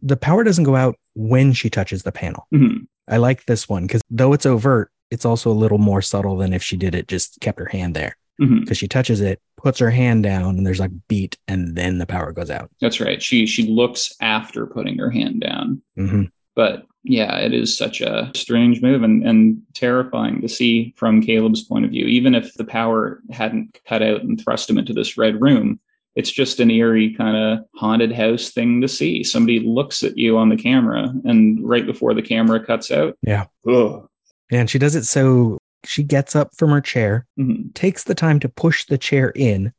[0.00, 2.46] the power doesn't go out when she touches the panel.
[2.50, 6.36] hmm I like this one because though it's overt, it's also a little more subtle
[6.36, 9.78] than if she did it just kept her hand there because she touches it, puts
[9.80, 12.70] her hand down, and there's like beat, and then the power goes out.
[12.80, 13.20] That's right.
[13.20, 15.82] She she looks after putting her hand down.
[15.96, 21.22] hmm But yeah, it is such a strange move and, and terrifying to see from
[21.22, 22.06] Caleb's point of view.
[22.06, 25.80] Even if the power hadn't cut out and thrust him into this red room,
[26.16, 29.22] it's just an eerie kind of haunted house thing to see.
[29.22, 33.46] Somebody looks at you on the camera, and right before the camera cuts out, Yeah.
[33.68, 34.06] ugh.
[34.50, 37.72] And she does it so she gets up from her chair, Mhm.
[37.74, 39.72] takes the time to push the chair in,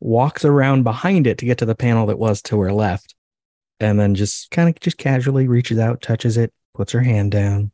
[0.00, 3.14] walks around behind it to get to the panel that was to her left,
[3.80, 7.70] and then just kind of just casually reaches out, touches it, puts her hand down,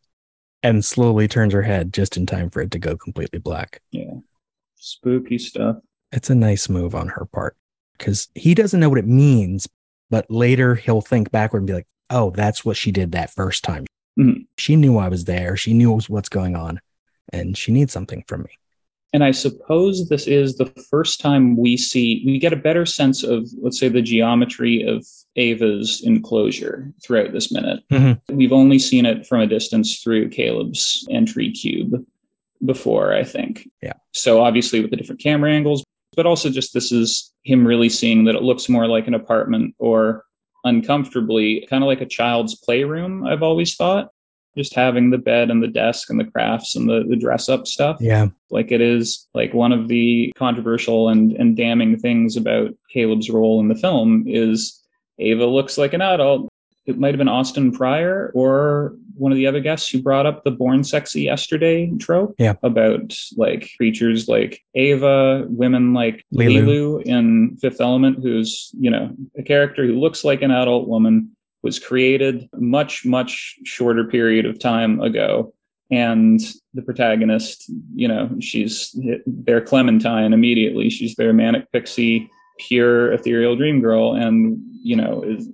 [0.63, 3.81] and slowly turns her head just in time for it to go completely black.
[3.91, 4.15] Yeah.
[4.77, 5.79] Spooky stuff.
[6.13, 7.57] It's a nice move on her part
[8.03, 9.69] because he doesn't know what it means,
[10.11, 13.63] but later he'll think backward and be like, oh, that's what she did that first
[13.63, 13.87] time.
[14.19, 14.45] Mhm.
[14.59, 15.57] She knew I was there.
[15.57, 16.81] She knew what's going on,
[17.33, 18.51] and she needs something from me.
[19.13, 23.23] And I suppose this is the first time we see, we get a better sense
[23.23, 27.85] of, let's say, the geometry of Ava's enclosure throughout this minute.
[27.91, 28.21] Mhm.
[28.31, 32.05] We've only seen it from a distance through Caleb's entry cube
[32.65, 33.69] before, I think.
[33.81, 33.93] Yeah.
[34.13, 35.85] So obviously with the different camera angles,
[36.17, 39.75] but also just this is him really seeing that it looks more like an apartment
[39.79, 40.25] or
[40.65, 44.11] uncomfortably kind of like a child's playroom, I've always thought.
[44.57, 47.67] Just having the bed and the desk and the crafts and the, the dress up
[47.67, 48.27] stuff Yeah.
[48.51, 53.61] like it is like one of the controversial and, and damning things about Caleb's role
[53.61, 54.79] in the film is
[55.19, 56.49] Ava looks like an adult.
[56.87, 60.43] It might have been Austin Pryor or one of the other guests who brought up
[60.43, 62.55] the born sexy yesterday trope Yeah.
[62.63, 66.65] about like creatures like Ava, women like Leeloo.
[66.65, 71.31] Leeloo in Fifth Element, who's, you know, a character who looks like an adult woman,
[71.63, 75.55] was created much, much shorter period of time ago
[75.93, 76.41] and
[76.73, 80.89] the protagonist, you know, she's their Clementine immediately.
[80.89, 85.49] She's their manic pixie, pure ethereal dream girl, and you know, is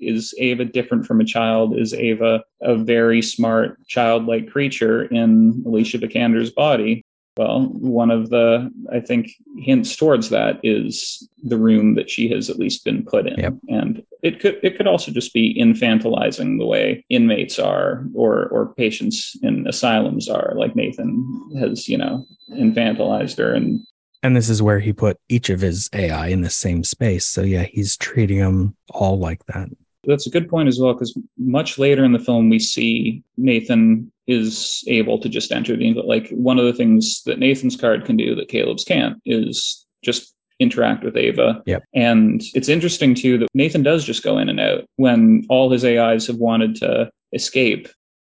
[0.00, 1.78] is Ava different from a child?
[1.78, 7.02] Is Ava a very smart, childlike creature in Alicia Vikander's body?
[7.36, 12.50] Well, one of the I think hints towards that is the room that she has
[12.50, 13.54] at least been put in, Yep.
[13.68, 18.74] and it could it could also just be infantilizing the way inmates are, or or
[18.74, 20.52] patients in asylums are.
[20.56, 23.80] Like Nathan has, you know, infantilized her, and
[24.22, 27.26] And this is where he put each of his AI in the same space.
[27.26, 29.68] So yeah, he's treating them all like that.
[30.04, 34.10] That's a good point as well, because much later in the film, we see Nathan
[34.26, 38.16] is able to just enter the like one of the things that Nathan's card can
[38.16, 41.62] do that Caleb's can't is just interact with Ava.
[41.66, 41.82] Yep.
[41.94, 45.84] And it's interesting too that Nathan does just go in and out when all his
[45.84, 47.88] AIs have wanted to escape.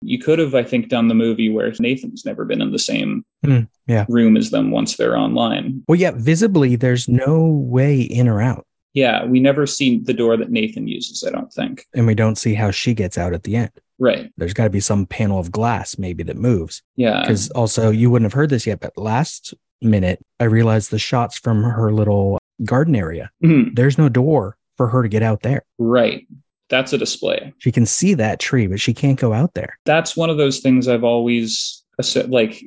[0.02, 3.22] You could have, I think, done the movie where Nathan's never been in the same
[3.44, 4.06] Hmm, yeah.
[4.08, 5.82] room as them once they're online.
[5.88, 8.66] Well, yeah, visibly, there's no way in or out.
[8.94, 11.84] Yeah, we never see the door that Nathan uses, I don't think.
[11.94, 13.70] And we don't see how she gets out at the end.
[13.98, 14.32] Right.
[14.36, 16.82] There's got to be some panel of glass maybe that moves.
[16.96, 17.20] Yeah.
[17.20, 21.38] Because also, you wouldn't have heard this yet, but last minute, I realized the shots
[21.38, 23.30] from her little garden area.
[23.44, 23.74] Mhm.
[23.76, 25.62] There's no door for her to get out there.
[25.78, 26.26] Right.
[26.68, 27.52] That's a display.
[27.58, 29.78] She can see that tree, but she can't go out there.
[29.84, 31.82] That's one of those things I've always
[32.28, 32.64] like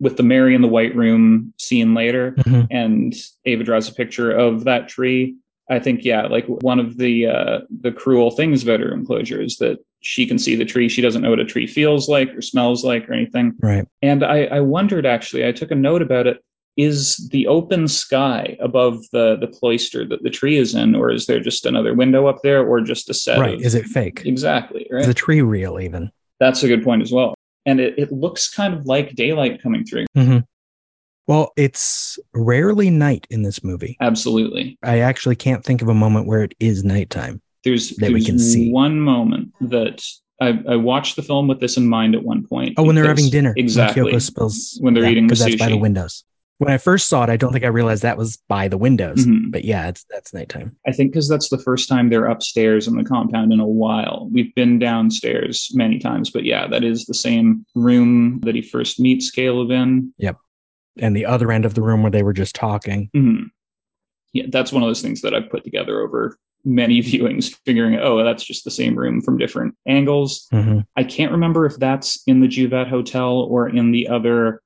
[0.00, 2.66] with the Mary in the White Room scene later, Mhm.
[2.70, 5.36] and Ava draws a picture of that tree.
[5.68, 9.56] I think, yeah, like one of the uh, the cruel things about her enclosure is
[9.56, 10.88] that she can see the tree.
[10.88, 13.54] She doesn't know what a tree feels like or smells like or anything.
[13.60, 13.84] Right.
[14.02, 16.38] And I, I wondered actually, I took a note about it.
[16.76, 21.24] Is the open sky above the the cloister that the tree is in, or is
[21.26, 23.38] there just another window up there, or just a set?
[23.38, 23.54] right.
[23.54, 24.22] of- Is it fake?
[24.26, 25.06] exactly right?
[25.06, 26.10] The tree real even?
[26.38, 27.34] That's a good point as well.
[27.64, 30.04] And it, it looks kind of like daylight coming through.
[31.26, 33.96] Well, it's rarely night in this movie.
[34.00, 34.78] Absolutely.
[34.82, 37.40] I actually can't think of a moment where it is nighttime.
[37.64, 38.70] There's, That we there's can see.
[38.70, 40.04] one moment that
[40.40, 42.74] I, I watched the film with this in mind at one point.
[42.76, 43.50] Oh, when they're having dinner.
[43.56, 44.12] when Exactly.
[44.12, 46.22] Kyoko spills When they're eating the because that's by the windows.
[46.58, 49.26] When I first saw it, I don't think I realized that was by the windows.
[49.26, 49.50] Mhm.
[49.50, 50.74] But yeah, it's that's nighttime.
[50.86, 54.28] I think because that's the first time they're upstairs in the compound in a while.
[54.32, 58.98] We've been downstairs many times, but yeah, that is the same room that he first
[59.00, 60.14] meets Caleb in.
[60.98, 63.10] And the other end of the room where they were just talking.
[63.14, 63.44] Mhm.
[64.32, 68.22] Yeah, that's one of those things that I've put together over many viewings, figuring, oh,
[68.24, 70.46] that's just the same room from different angles.
[70.52, 70.84] Mhm.
[70.96, 74.60] I can't remember if that's in the Juvet Hotel or in the other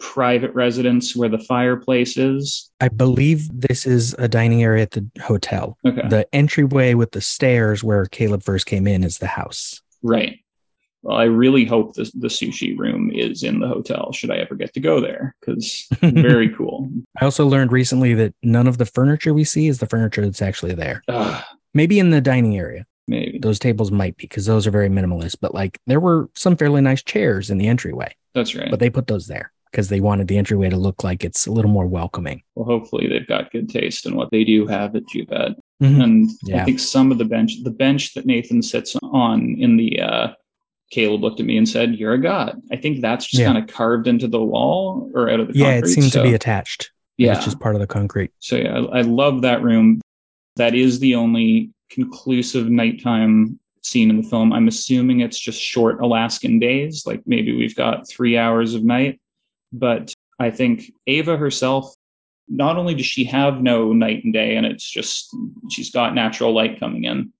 [0.00, 2.70] private residence where the fireplace is.
[2.80, 5.78] I believe this is a dining area at the hotel.
[5.86, 6.06] Okay.
[6.08, 9.80] The entryway with the stairs where Caleb first came in is the house.
[10.02, 10.40] right.
[11.04, 14.54] Well, I really hope the, the sushi room is in the hotel should I ever
[14.54, 16.88] get to go there because very cool.
[17.20, 20.40] I also learned recently that none of the furniture we see is the furniture that's
[20.42, 21.02] actually there.
[21.74, 22.86] Maybe in the dining area.
[23.06, 23.38] maybe.
[23.38, 26.80] Those tables might be because those are very minimalist, but like there were some fairly
[26.80, 28.70] nice chairs in the entryway, That's right.
[28.70, 31.52] but they put those there because they wanted the entryway to look like it's a
[31.52, 32.42] little more welcoming.
[32.54, 35.54] well, hopefully they've got good taste in what they do have at Juvet.
[35.82, 36.02] Mhm.
[36.02, 36.62] and Yeah.
[36.62, 40.28] I think some of the bench, the bench that Nathan sits on in the, uh,
[40.90, 43.46] Caleb looked at me and said, "You're a god." I think that's just Yeah.
[43.52, 46.28] kind of carved into the wall or out of the Yeah, it seems so- to
[46.28, 46.90] be attached.
[47.18, 47.34] yeah.
[47.36, 48.30] It's just part of the concrete.
[48.40, 50.00] So yeah, I, I love that room.
[50.56, 54.52] That is the only conclusive nighttime scene in the film.
[54.52, 59.20] I'm assuming it's just short Alaskan days, like maybe we've got three hours of night.
[59.72, 61.94] But I think Ava herself,
[62.48, 65.34] not only does she have no night and day, and it's just
[65.70, 67.32] she's got natural light coming in.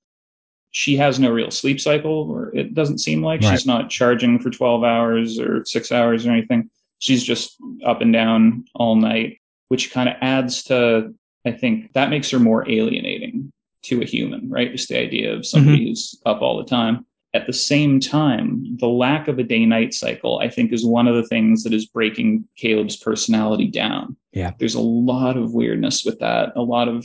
[0.77, 3.53] She has no real sleep cycle, or it doesn't seem like Right.
[3.53, 6.69] she's not charging for 12 hours or six hours or anything.
[6.99, 11.13] She's just up and down all night which kind of adds to
[11.47, 13.51] i think that makes her more alienating
[13.83, 15.45] to a human right just the idea of mm-hmm.
[15.45, 19.65] somebody who's up all the time at the same time the lack of a day
[19.67, 24.17] night cycle i think is one of the things that is breaking caleb's personality down
[24.33, 24.53] Yeah.
[24.59, 27.05] there's a lot of weirdness with that a lot of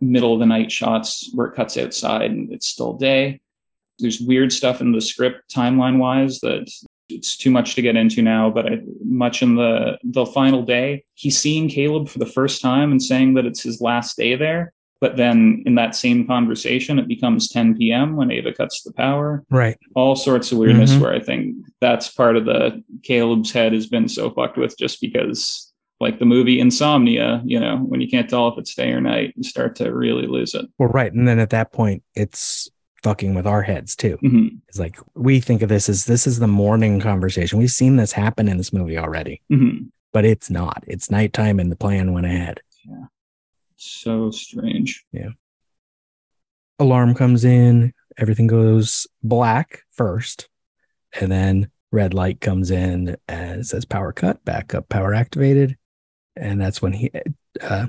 [0.00, 3.40] middle of the night shots where it cuts outside and it's still day
[4.00, 6.70] there's weird stuff in the script timeline wise that
[7.08, 11.04] it's too much to get into now, but I, much in the the final day,
[11.14, 14.72] he's seeing Caleb for the first time and saying that it's his last day there.
[15.00, 18.14] But then in that same conversation, it becomes 10 p.m.
[18.14, 19.42] when Ava cuts the power.
[19.50, 19.76] Right.
[19.96, 21.00] All sorts of weirdness Mhm.
[21.00, 25.00] where I think that's part of the Caleb's head has been so fucked with just
[25.00, 25.67] because
[26.00, 29.34] like the movie Insomnia, you know, when you can't tell if it's day or night,
[29.36, 30.66] you start to really lose it.
[30.78, 31.12] Well, right.
[31.12, 32.68] And then at that point, it's
[33.02, 34.18] fucking with our heads too.
[34.22, 34.60] Mhm.
[34.68, 37.58] It's like we think of this as this is the morning conversation.
[37.58, 39.90] We've seen this happen in this movie already, Mhm.
[40.12, 40.84] but it's not.
[40.86, 42.60] It's nighttime and the plan went ahead.
[42.84, 43.06] Yeah.
[43.76, 45.04] So strange.
[45.12, 45.30] Yeah.
[46.80, 50.48] Alarm comes in, everything goes black first,
[51.20, 55.76] and then red light comes in and says power cut, backup power activated.
[56.38, 57.10] And that's when he,
[57.60, 57.86] uh,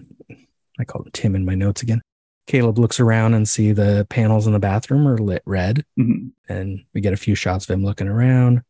[0.80, 2.02] I called him Tim in my notes again.
[2.48, 5.86] Caleb looks around and see the panels in the bathroom are lit red.
[6.00, 6.32] Mhm.
[6.48, 8.64] and we get a few shots of him looking around.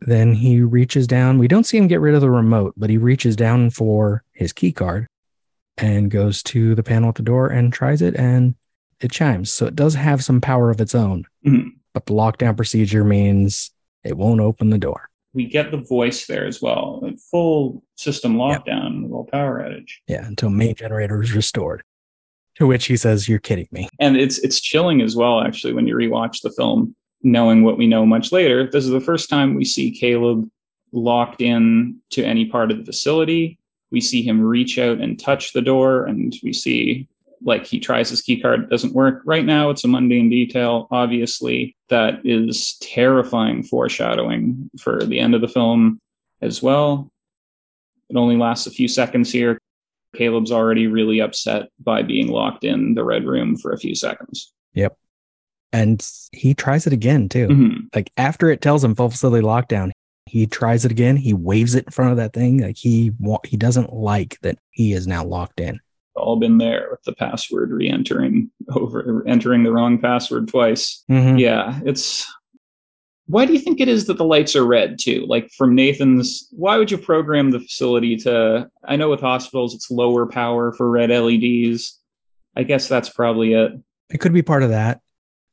[0.00, 1.38] Then he reaches down.
[1.38, 4.52] We don't see him get rid of the remote, but he reaches down for his
[4.52, 5.06] key card
[5.78, 8.54] and goes to the panel at the door and tries it and
[9.00, 9.50] it chimes.
[9.50, 11.70] So it does have some power of its own, Mhm.
[11.94, 13.70] but the lockdown procedure means
[14.04, 15.07] it won't open the door.
[15.34, 17.02] We get the voice there as well.
[17.04, 19.92] A full system lockdown, with all power outage.
[20.06, 21.82] Yeah, until main generator is restored.
[22.56, 23.88] To which he says, You're kidding me.
[24.00, 27.86] And it's it's chilling as well, actually, when you rewatch the film, knowing what we
[27.86, 28.68] know much later.
[28.68, 30.48] This is the first time we see Caleb
[30.92, 33.58] locked in to any part of the facility.
[33.90, 37.08] We see him reach out and touch the door, and we see
[37.42, 39.22] like he tries his key card, it doesn't work.
[39.24, 40.88] Right now, it's a mundane detail.
[40.90, 46.00] Obviously, that is terrifying foreshadowing for the end of the film
[46.40, 47.10] as well.
[48.10, 49.58] It only lasts a few seconds here.
[50.16, 54.52] Caleb's already really upset by being locked in the red room for a few seconds.
[54.74, 54.96] Yep.
[55.72, 57.48] And he tries it again too.
[57.48, 57.94] Mhm.
[57.94, 59.90] Like after it tells him full facility lockdown,
[60.24, 61.16] he tries it again.
[61.16, 62.62] He waves it in front of that thing.
[62.62, 63.12] Like he
[63.44, 65.80] he doesn't like that he is now locked in.
[66.18, 71.04] All been there with the password re-entering over entering the wrong password twice.
[71.10, 71.38] Mhm.
[71.38, 72.26] Yeah, it's.
[73.26, 75.26] Why do you think it is that the lights are red too?
[75.28, 78.70] Like from Nathan's, why would you program the facility to?
[78.84, 81.98] I know with hospitals it's lower power for red LEDs.
[82.56, 83.72] I guess that's probably it.
[84.10, 85.02] It could be part of that.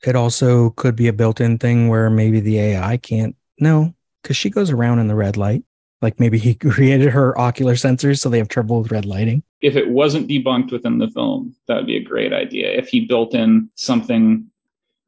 [0.05, 3.35] It also could be a built-in thing where maybe the AI can't.
[3.59, 3.93] No,
[4.23, 5.63] because she goes around in the red light.
[6.05, 9.41] Like maybe he created her ocular sensors so they have trouble with red lighting.
[9.61, 12.69] If it wasn't debunked within the film, that would be a great idea.
[12.71, 14.45] If he built in something,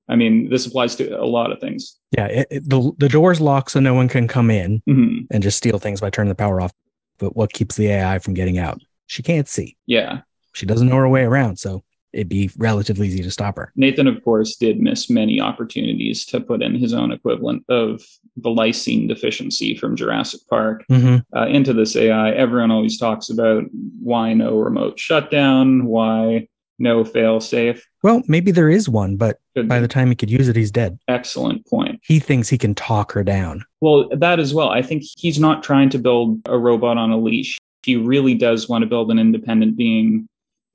[0.10, 1.98] I mean, this applies to a lot of things.
[2.18, 5.44] Yeah, it, it- the the doors lock so no one can come in hmm and
[5.44, 6.74] just steal things by turning the power off.
[7.20, 8.82] But what keeps the AI from getting out?
[9.06, 9.78] She can't see.
[9.86, 10.22] Yeah,
[10.54, 11.84] She doesn't know her way around, so
[12.18, 13.72] it'd be relatively easy to stop her.
[13.76, 18.04] Nathan, of course, did miss many opportunities to put in his own equivalent of
[18.36, 20.84] the lysine deficiency from Jurassic Park.
[20.90, 21.18] Mm-hmm.
[21.38, 22.32] uh, into this AI.
[22.32, 23.64] Everyone always talks about
[24.02, 26.48] why no remote shutdown, why
[26.80, 27.86] no fail safe.
[28.04, 30.98] Well, maybe there is one, but by the time he could use it, he's dead.
[31.08, 32.00] excellent point.
[32.04, 33.64] He thinks he can talk her down.
[33.82, 34.70] Well, that as well.
[34.70, 37.58] I think he's not trying to build a robot on a leash.
[37.84, 40.28] He really does want to build an independent being.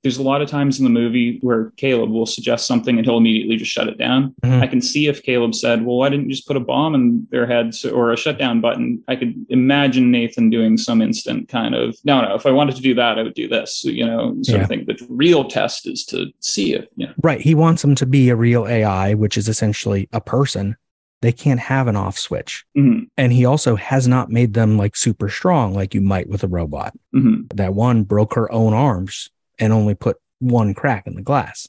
[0.03, 3.17] There's a lot of times in the movie where Caleb will suggest something and he'll
[3.17, 4.35] immediately just shut it down.
[4.43, 4.61] Mhm.
[4.61, 7.25] I can see if Caleb said, Well, why didn't you just put a bomb in
[7.31, 9.01] their heads or a shutdown button?
[9.07, 12.81] I could imagine Nathan doing some instant kind of, No, no, if I wanted to
[12.81, 14.63] do that, I would do this, you know, sort Yeah.
[14.63, 14.83] of thing.
[14.85, 17.39] The real test is to see if, you know, Right.
[17.39, 20.75] He wants them to be a real AI, which is essentially a person.
[21.21, 22.65] They can't have an off switch.
[22.77, 26.43] Mhm, And he also has not made them like super strong like you might with
[26.43, 26.93] a robot.
[27.15, 27.45] mhm.
[27.55, 29.29] That one broke her own arms
[29.59, 31.67] and only put one crack in the glass.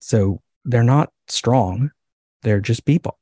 [0.00, 1.90] So they're not strong.
[2.42, 3.18] They're just people.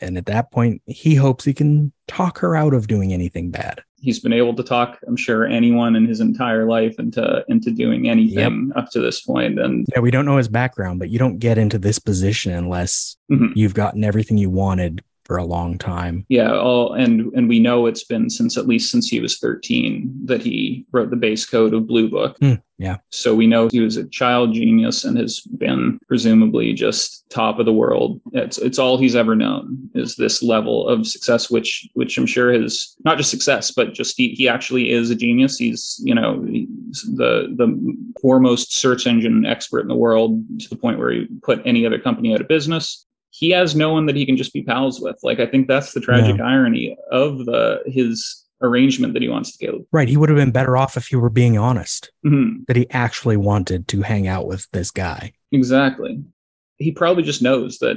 [0.00, 3.82] And at that point, he hopes he can talk her out of doing anything bad.
[4.04, 8.08] he's been able to talk, I'm sure, anyone in his entire life into into doing
[8.08, 9.58] anything up to this point.
[9.58, 13.16] And Yeah, we don't know his background, but you don't get into this position unless
[13.32, 13.52] mhm.
[13.54, 16.26] you've gotten everything you wanted for a long time.
[16.28, 20.12] yeah, all and and we know it's been since at least since he was 13
[20.26, 22.36] that he wrote the base code of Blue Book.
[22.38, 22.98] Hmm, yeah.
[23.10, 27.66] So we know he was a child genius and has been presumably just top of
[27.66, 28.20] the world.
[28.32, 32.52] It's it's all he's ever known is this level of success, which which I'm sure
[32.52, 35.56] is not just success, but just he, he actually is a genius.
[35.56, 40.76] He's you know he's the the foremost search engine expert in the world to the
[40.76, 43.06] point where he put any other company out of business.
[43.36, 45.18] He has no one that he can just be pals with.
[45.24, 49.66] Like I think that's the tragic irony of the his arrangement that he wants to
[49.66, 49.84] go.
[49.90, 50.08] Right.
[50.08, 52.64] He would have been better off if he were being honest Mhm.
[52.68, 55.32] that he actually wanted to hang out with this guy.
[55.50, 56.22] Exactly.
[56.78, 57.96] He probably just knows that.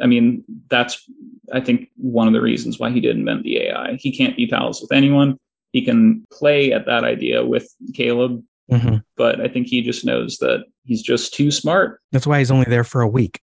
[0.00, 1.04] I mean, that's,
[1.52, 3.96] I think, one of the reasons why he did invent the AI.
[3.96, 5.36] He can't be pals with anyone.
[5.72, 9.02] He can play at that idea with Caleb, Mhm.
[9.16, 12.00] but I think he just knows that he's just too smart.
[12.12, 13.40] That's why he's only there for a week.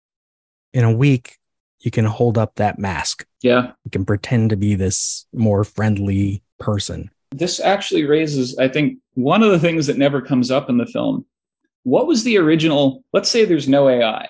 [0.73, 1.37] In a week,
[1.79, 3.25] you can hold up that mask.
[3.41, 3.71] Yeah.
[3.83, 7.09] You can pretend to be this more friendly person.
[7.31, 10.85] This actually raises, I think, one of the things that never comes up in the
[10.85, 11.25] film.
[11.83, 13.03] What was the original?
[13.11, 14.27] Let's say there's no AI.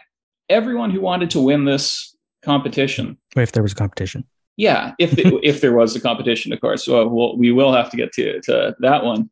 [0.50, 4.26] Everyone who wanted to win this competition If there was a competition.
[4.58, 6.86] Yeah, if the, if there was a competition, of course.
[6.86, 9.30] So we'll, we will have to get to, to that one.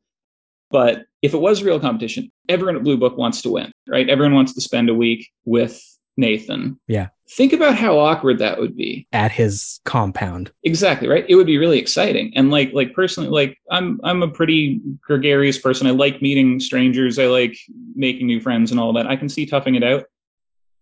[0.69, 4.09] But if it was real competition, everyone at Blue Book wants to win, right?
[4.09, 5.81] Everyone wants to spend a week with
[6.17, 6.79] Nathan.
[6.87, 7.09] Yeah.
[7.29, 9.07] Think about how awkward that would be.
[9.13, 10.51] At his compound.
[10.63, 11.25] Exactly, right?
[11.29, 12.33] It would be really exciting.
[12.35, 15.87] And like like personally, like I'm I'm a pretty gregarious person.
[15.87, 17.17] I like meeting strangers.
[17.17, 17.57] I like
[17.95, 19.07] making new friends and all that.
[19.07, 20.05] I can see toughing it out.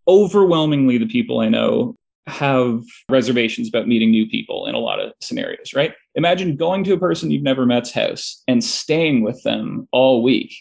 [0.07, 5.13] Overwhelmingly the people I know have reservations about meeting new people in a lot of
[5.21, 5.93] scenarios, right?
[6.15, 10.53] Imagine going to a person you've never met's house and staying with them all week.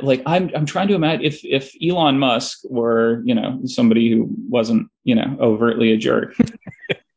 [0.00, 4.28] Like I'm I'm trying to imagine if if Elon Musk were, you know, somebody who
[4.48, 6.36] wasn't, you know, overtly a jerk.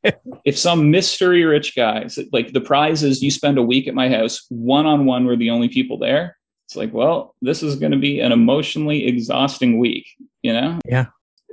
[0.45, 4.09] if some mystery rich guy, like the prize is you spend a week at my
[4.09, 6.37] house, one on one, we're the only people there.
[6.67, 10.05] It's like, well, this is going to be an emotionally exhausting week,
[10.41, 10.79] you know?
[10.85, 11.05] Yeah.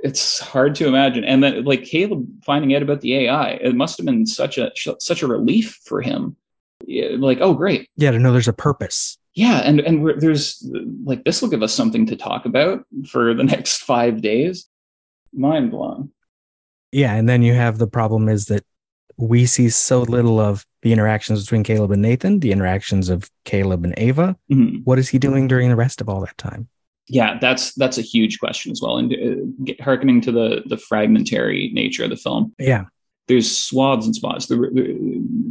[0.03, 1.23] It's hard to imagine.
[1.23, 4.71] And then, like Caleb finding out about the AI, it must have been such a
[4.75, 6.35] such a relief for him.
[6.85, 9.17] Yeah, like, oh, great, Yeah, to know there's a purpose.
[9.35, 10.65] Yeah, and and we're, there's
[11.03, 14.67] like this will give us something to talk about for the next five days.
[15.33, 16.11] Mind blown.
[16.91, 18.63] Yeah, and then you have the problem is that
[19.17, 23.83] we see so little of the interactions between Caleb and Nathan, the interactions of Caleb
[23.85, 24.35] and Ava.
[24.51, 24.81] Mhm.
[24.85, 26.67] What is he doing during the rest of all that time?
[27.07, 28.97] Yeah, that's that's a huge question as well.
[28.97, 32.85] And uh, hearkening to the the fragmentary nature of the film, Yeah.
[33.27, 34.47] there's swaths and swaths.
[34.47, 34.69] They're,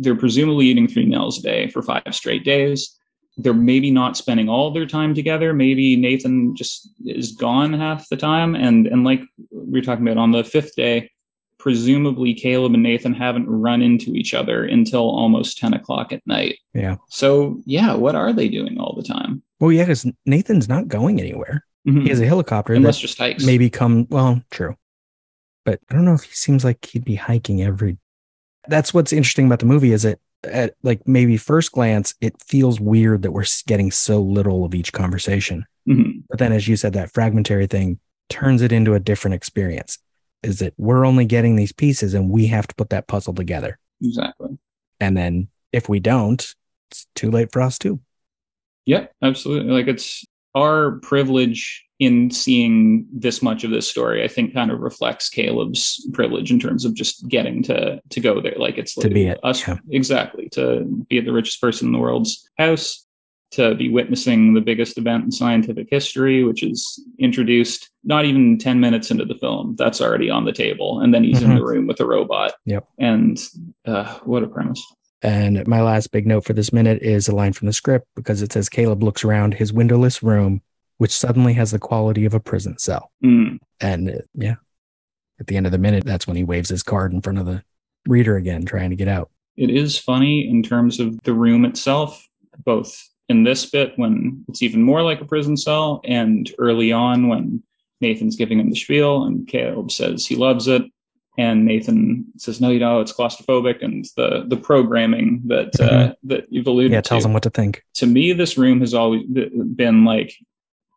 [0.01, 2.97] they're presumably eating three meals a day for five straight days.
[3.37, 5.53] They're maybe not spending all their time together.
[5.53, 8.55] Maybe Nathan just is gone half the time.
[8.55, 11.11] And and like we were talking about on the fifth day,
[11.59, 16.59] presumably Caleb and Nathan haven't run into each other until almost 10 o'clock at night.
[16.75, 16.97] Yeah.
[17.09, 19.43] So yeah, what are they doing all the time?
[19.61, 21.65] Well, yeah, because Nathan's not going anywhere.
[21.89, 22.03] Mhm.
[22.03, 23.45] He has a helicopter Unless just hikes.
[23.45, 24.07] maybe come.
[24.11, 24.77] Well, true,
[25.65, 27.99] but I don't know if he seems like he'd be hiking every.
[28.69, 32.81] That's what's interesting about the movie is it at like maybe first glance it feels
[32.81, 36.23] weird that we're getting so little of each conversation, Mhm.
[36.29, 39.99] but then as you said, that fragmentary thing turns it into a different experience.
[40.43, 43.79] Is that we're only getting these pieces and we have to put that puzzle together,
[44.03, 44.59] Exactly.
[45.01, 46.55] and then if we don't,
[46.91, 48.01] it's too late for us too.
[48.87, 49.73] Yeah, absolutely.
[49.73, 50.25] Like it's
[50.55, 54.25] our privilege in seeing this much of this story.
[54.25, 58.41] I think kind of reflects Caleb's privilege in terms of just getting to to go
[58.41, 58.55] there.
[58.57, 59.79] Like it's To like be it, us yeah.
[59.91, 63.07] exactly to be at the richest person in the world's house,
[63.53, 68.81] to be witnessing the biggest event in scientific history, which is introduced not even ten
[68.81, 69.77] minutes into the film.
[69.79, 71.57] That's already on the table, and then he's in Mhm.
[71.59, 72.53] the room with a robot.
[72.67, 72.87] Yep.
[72.99, 73.41] And
[73.87, 74.85] uh, what a premise.
[75.25, 78.43] And my last big note for this minute is a line from the script because
[78.43, 80.61] it says Caleb looks around his windowless room,
[80.99, 83.11] which suddenly has the quality of a prison cell.
[83.25, 83.59] Mm.
[83.81, 84.57] And uh, yeah,
[85.41, 87.47] at the end of the minute, that's when he waves his card in front of
[87.47, 87.65] the
[88.07, 89.31] reader again, trying to get out.
[89.57, 92.29] it is funny in terms of the room itself,
[92.65, 97.29] both in this bit when it's even more like a prison cell, and early on
[97.29, 97.63] when
[98.01, 100.83] Nathan's giving him the spiel and Caleb says he loves it.
[101.37, 106.45] And Nathan says, "No, you know, it's claustrophobic." And the the programming that uh, that
[106.49, 107.83] you've alluded Yeah, to tells him what to think.
[107.95, 110.33] to me, this room has always been like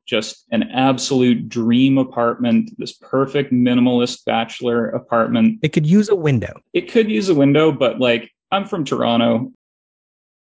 [0.06, 2.70] just an absolute dream apartment.
[2.78, 6.54] This perfect minimalist bachelor apartment It could use a window.
[6.72, 9.52] it could use a window, but like I'm from Toronto.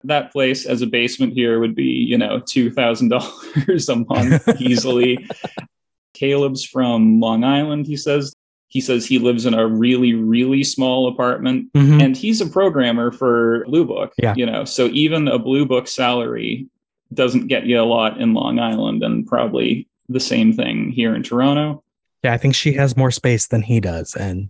[0.03, 4.61] That place as a basement here would be, you know, two thousand dollars a month
[4.61, 5.27] easily.
[6.13, 8.33] Caleb's from Long Island, he says.
[8.69, 11.71] He says he lives in a really, really small apartment.
[11.73, 12.03] Mhm.
[12.03, 14.13] And he's a programmer for Blue Book.
[14.17, 14.33] Yeah.
[14.35, 16.67] You know, so even a Blue Book salary
[17.13, 21.23] doesn't get you a lot in Long Island and probably the same thing here in
[21.23, 21.83] Toronto.
[22.23, 24.49] Yeah, I think she has more space than he does, and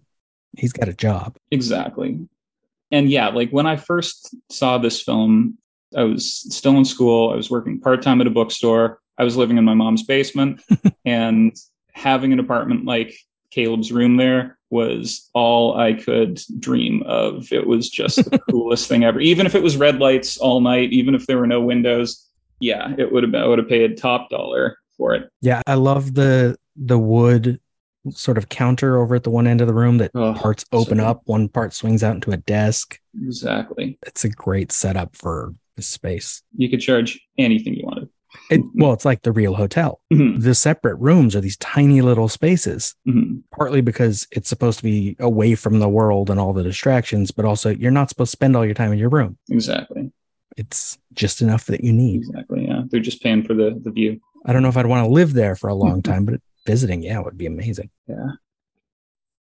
[0.57, 1.35] he's got a job.
[1.51, 2.19] Exactly.
[2.91, 5.57] And yeah, like when I first saw this film,
[5.95, 7.31] I was still in school.
[7.31, 8.99] I was working part time at a bookstore.
[9.17, 10.61] I was living in my mom's basement,
[11.05, 11.55] and
[11.91, 13.13] having an apartment like
[13.57, 17.51] Caleb's room there was all I could dream of.
[17.51, 19.19] It was just the coolest thing ever.
[19.19, 22.23] Even if it was red lights all night, even if there were no windows,
[22.59, 25.27] yeah, it would have been, I would have paid top dollar for it.
[25.41, 27.59] Yeah, I love the the wood
[28.11, 30.99] sort of counter over at the one end of the room that Oh, parts open
[30.99, 32.99] so- up, one part swings out into a desk.
[33.19, 33.97] Exactly.
[34.05, 36.43] It's a great setup for the space.
[36.55, 38.06] You could charge anything you wanted.
[38.49, 40.01] It, well, it's like the real hotel.
[40.11, 43.41] Mhm, The separate rooms are these tiny little spaces, mhm.
[43.51, 47.45] partly because it's supposed to be away from the world and all the distractions, but
[47.45, 49.37] also you're not supposed to spend all your time in your room.
[49.49, 50.11] Exactly.
[50.55, 52.17] It's just enough that you need.
[52.17, 52.65] Exactly.
[52.67, 52.83] Yeah.
[52.89, 54.19] They're just paying for the, the view.
[54.45, 57.03] I don't know if I'd want to live there for a long time, but visiting,
[57.03, 57.89] yeah, would be amazing.
[58.07, 58.31] Yeah.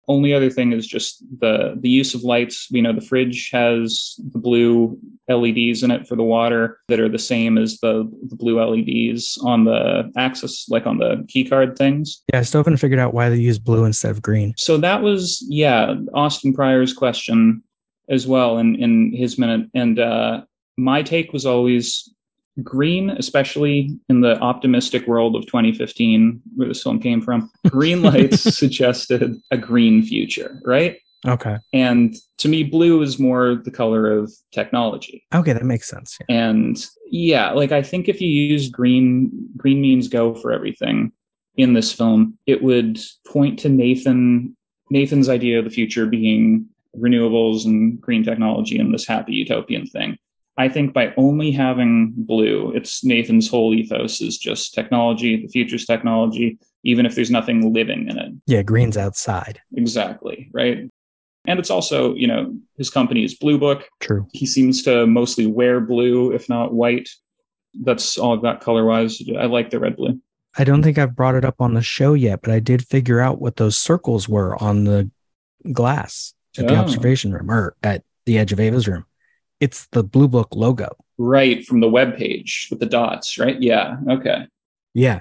[0.09, 2.67] Only other thing is just the the use of lights.
[2.71, 4.99] We know the fridge has the blue
[5.29, 9.37] LEDs in it for the water that are the same as the, the blue LEDs
[9.43, 12.23] on the axis, like on the key card things.
[12.33, 14.53] Yeah, I still haven't figured out why they use blue instead of green.
[14.57, 17.63] So that was yeah, Austin Pryor's question
[18.09, 20.41] as well in in his minute, and uh,
[20.77, 22.11] my take was always
[22.63, 27.51] green, especially in the optimistic world of 2015, where this film came from.
[27.67, 30.97] Green lights suggested a green future, right?
[31.27, 31.57] Okay.
[31.73, 35.25] And to me, blue is more the color of technology.
[35.33, 36.17] Okay, that makes sense.
[36.21, 36.49] Yeah.
[36.49, 41.11] And yeah, like I think if you use green, green means go for everything
[41.57, 44.55] in this film, it would point to Nathan,
[44.89, 46.65] Nathan's idea of the future being
[46.97, 50.17] renewables and green technology and this happy utopian thing.
[50.59, 55.85] I think by only having blue, it's Nathan's whole ethos is just technology, the future's
[55.85, 58.33] technology, even if there's nothing living in it.
[58.45, 59.61] Yeah, green's outside.
[59.75, 60.49] Exactly.
[60.53, 60.89] Right.
[61.47, 64.27] And it's also, you know, his company is Blue Book True.
[64.33, 67.09] he seems to mostly wear blue, if not white.
[67.81, 69.21] That's all I've got color wise.
[69.39, 70.19] I like the red blue.
[70.57, 73.21] I don't think I've brought it up on the show yet, but I did figure
[73.21, 75.09] out what those circles were on the
[75.71, 76.79] glass at the Oh.
[76.79, 79.05] observation room or at the edge of Ava's room.
[79.59, 80.95] It's the Blue Book logo.
[81.17, 83.61] Right from the web page with the dots, right?
[83.61, 83.97] Yeah.
[84.09, 84.47] Okay.
[84.93, 85.19] Yeah.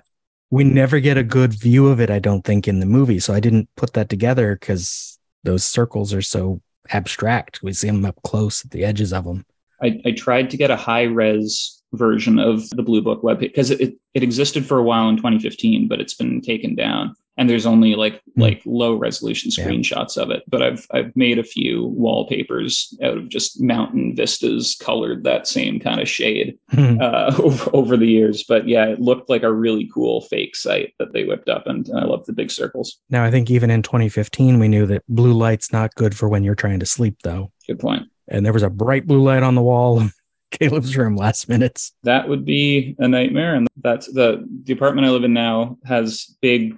[0.50, 3.18] We never get a good view of it, I don't think, in the movie.
[3.18, 7.62] So I didn't put that together because those circles are so abstract.
[7.62, 9.44] We see them up close at the edges of them.
[9.82, 13.70] I, I tried to get a high res version of the Blue Book webpage because
[13.70, 17.14] it, it existed for a while in 2015, but it's been taken down.
[17.38, 18.42] And there's only like Hmm.
[18.42, 19.64] like low resolution Yeah.
[19.64, 20.42] screenshots of it.
[20.48, 25.78] But I've I've made a few wallpapers out of just mountain vistas colored that same
[25.80, 28.44] kind of shade uh, over, over the years.
[28.46, 31.88] But yeah, it looked like a really cool fake site that they whipped up, and
[31.94, 32.98] I love the big circles.
[33.08, 36.42] now, I think even in 2015, we knew that blue light's not good for when
[36.44, 37.50] you're trying to sleep, though.
[37.66, 38.04] Good point.
[38.28, 40.02] And there was a bright blue light on the wall
[40.50, 41.92] Caleb's room last minutes.
[42.04, 43.54] That would be a nightmare.
[43.54, 46.74] And that's the the apartment I live in now has big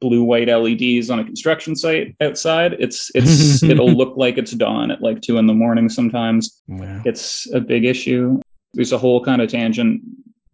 [0.00, 2.74] blue white LEDs on a construction site outside.
[2.78, 6.62] It's it's it'll look like it's dawn at like two in the morning sometimes.
[6.68, 7.02] Wow.
[7.04, 8.40] It's a big issue.
[8.74, 10.02] There's a whole kind of tangent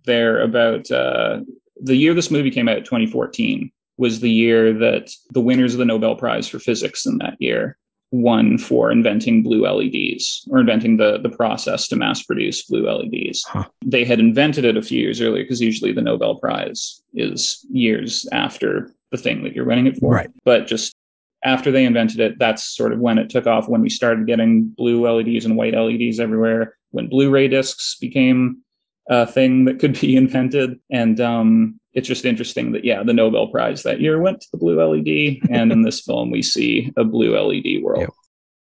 [0.05, 1.40] there about uh,
[1.80, 5.84] the year this movie came out, 2014, was the year that the winners of the
[5.84, 7.76] Nobel Prize for Physics in that year
[8.12, 13.43] won for inventing blue LEDs or inventing the, the process to mass produce blue LEDs.
[13.45, 13.64] Huh.
[13.84, 18.26] They had invented it a few years earlier because usually the Nobel Prize is years
[18.30, 20.11] after the thing that you're winning it for.
[20.11, 20.31] Right.
[20.45, 20.97] But just
[21.45, 24.69] after they invented it, that's sort of when it took off, when we started getting
[24.77, 28.63] blue LEDs and white LEDs everywhere, when Blu ray discs became
[29.09, 30.81] a thing that could be invented.
[30.91, 34.59] And um, it's just interesting that, yeah, the Nobel Prize that year went to the
[34.59, 35.39] blue LED.
[35.51, 38.01] and in this film, we see a blue LED world.
[38.01, 38.11] Yep.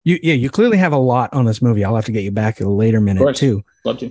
[0.05, 1.85] You, yeah, you clearly have a lot on this movie.
[1.85, 3.63] I'll have to get you back at a later minute, too.
[3.85, 4.11] Love to.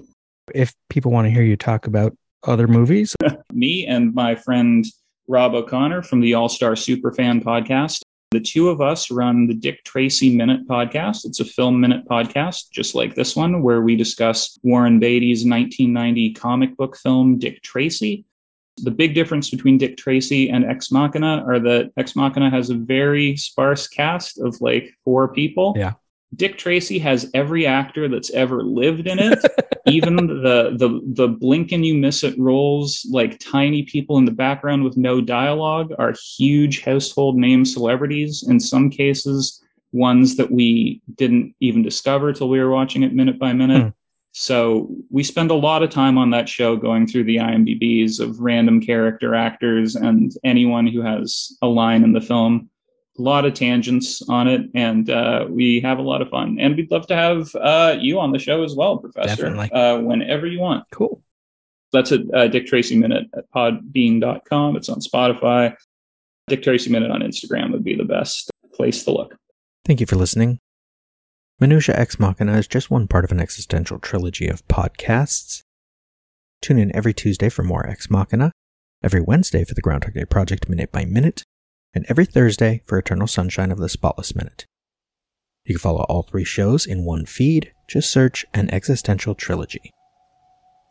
[0.55, 3.15] If people want to hear you talk about other movies,
[3.53, 4.86] Me and my friend
[5.28, 8.01] Rob O'Connor from the All Star Superfan podcast.
[8.32, 11.26] The two of us run the Dick Tracy Minute podcast.
[11.26, 16.34] It's a film minute podcast, just like this one, where we discuss Warren Beatty's 1990
[16.34, 18.24] comic book film, Dick Tracy.
[18.78, 22.76] The big difference between Dick Tracy and Ex Machina are that Ex Machina has a
[22.76, 25.74] very sparse cast of like four people.
[25.76, 25.93] Yeah.
[26.36, 29.39] Dick Tracy has every actor that's ever lived in it.
[29.88, 34.32] Even the the the blink and you miss it roles like tiny people in the
[34.32, 38.45] background with no dialogue are huge household name celebrities.
[38.47, 39.61] In some cases
[39.91, 43.84] ones that we didn't even discover till we were watching it minute by minute.
[43.84, 43.89] Hmm.
[44.32, 48.39] so we spend a lot of time on that show going through the imdbs of
[48.39, 52.69] random character actors and anyone who has a line in the film
[53.18, 56.76] a lot of tangents on it and uh, we have a lot of fun and
[56.76, 60.59] we'd love to have uh, you on the show as well professor uh, whenever you
[60.59, 61.22] want cool.
[61.91, 65.76] that's at uh, dick tracy minute at podbean.com it's on spotify
[66.47, 69.36] dick tracy minute on instagram would be the best place to look
[69.86, 70.59] Thank you for listening.
[71.59, 75.64] Minutia Ex Machina is just one part of an existential trilogy of podcasts.
[76.62, 78.51] Tune in every Tuesday for more Ex Machina,
[79.03, 81.43] every Wednesday for the Groundhog Day Project Minute by Minute,
[81.93, 84.65] and every Thursday for Eternal Sunshine of the Spotless Minute.
[85.65, 87.71] You can follow all three shows in one feed.
[87.87, 89.91] Just search an existential trilogy.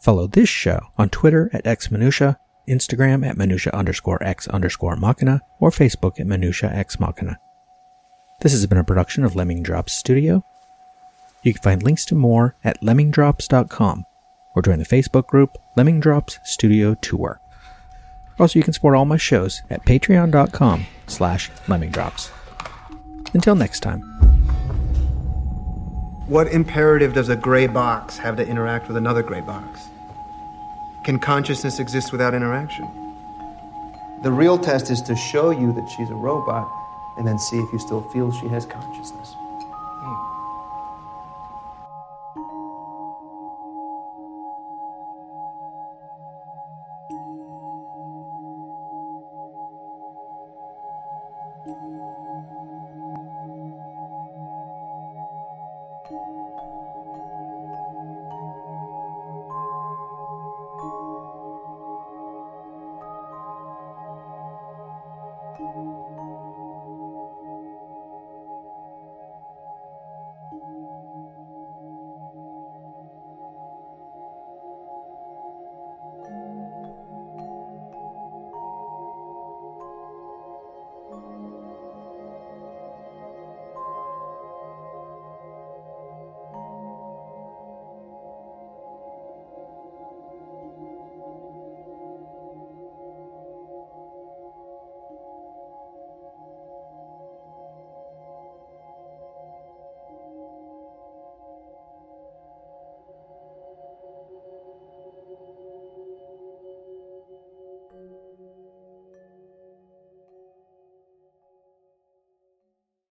[0.02, 2.36] Follow this show on Twitter at xminutia,
[2.68, 7.38] Instagram at minutia underscore x underscore machina, or Facebook at minutia x machina.
[8.40, 10.42] This has been a production of Lemming Drops Studio.
[11.42, 14.04] You can find links to more at lemmingdrops.com
[14.54, 17.39] or join the Facebook group Lemming Drops Studio Tour.
[18.40, 22.30] Also, you can support all my shows at patreon.com slash lemmingdrops.
[23.34, 24.00] Until next time.
[26.26, 29.80] What imperative does a gray box have to interact with another gray box?
[31.04, 32.86] Can consciousness exist without interaction?
[34.22, 36.70] The real test is to show you that she's a robot
[37.18, 39.19] and then see if you still feel she has consciousness.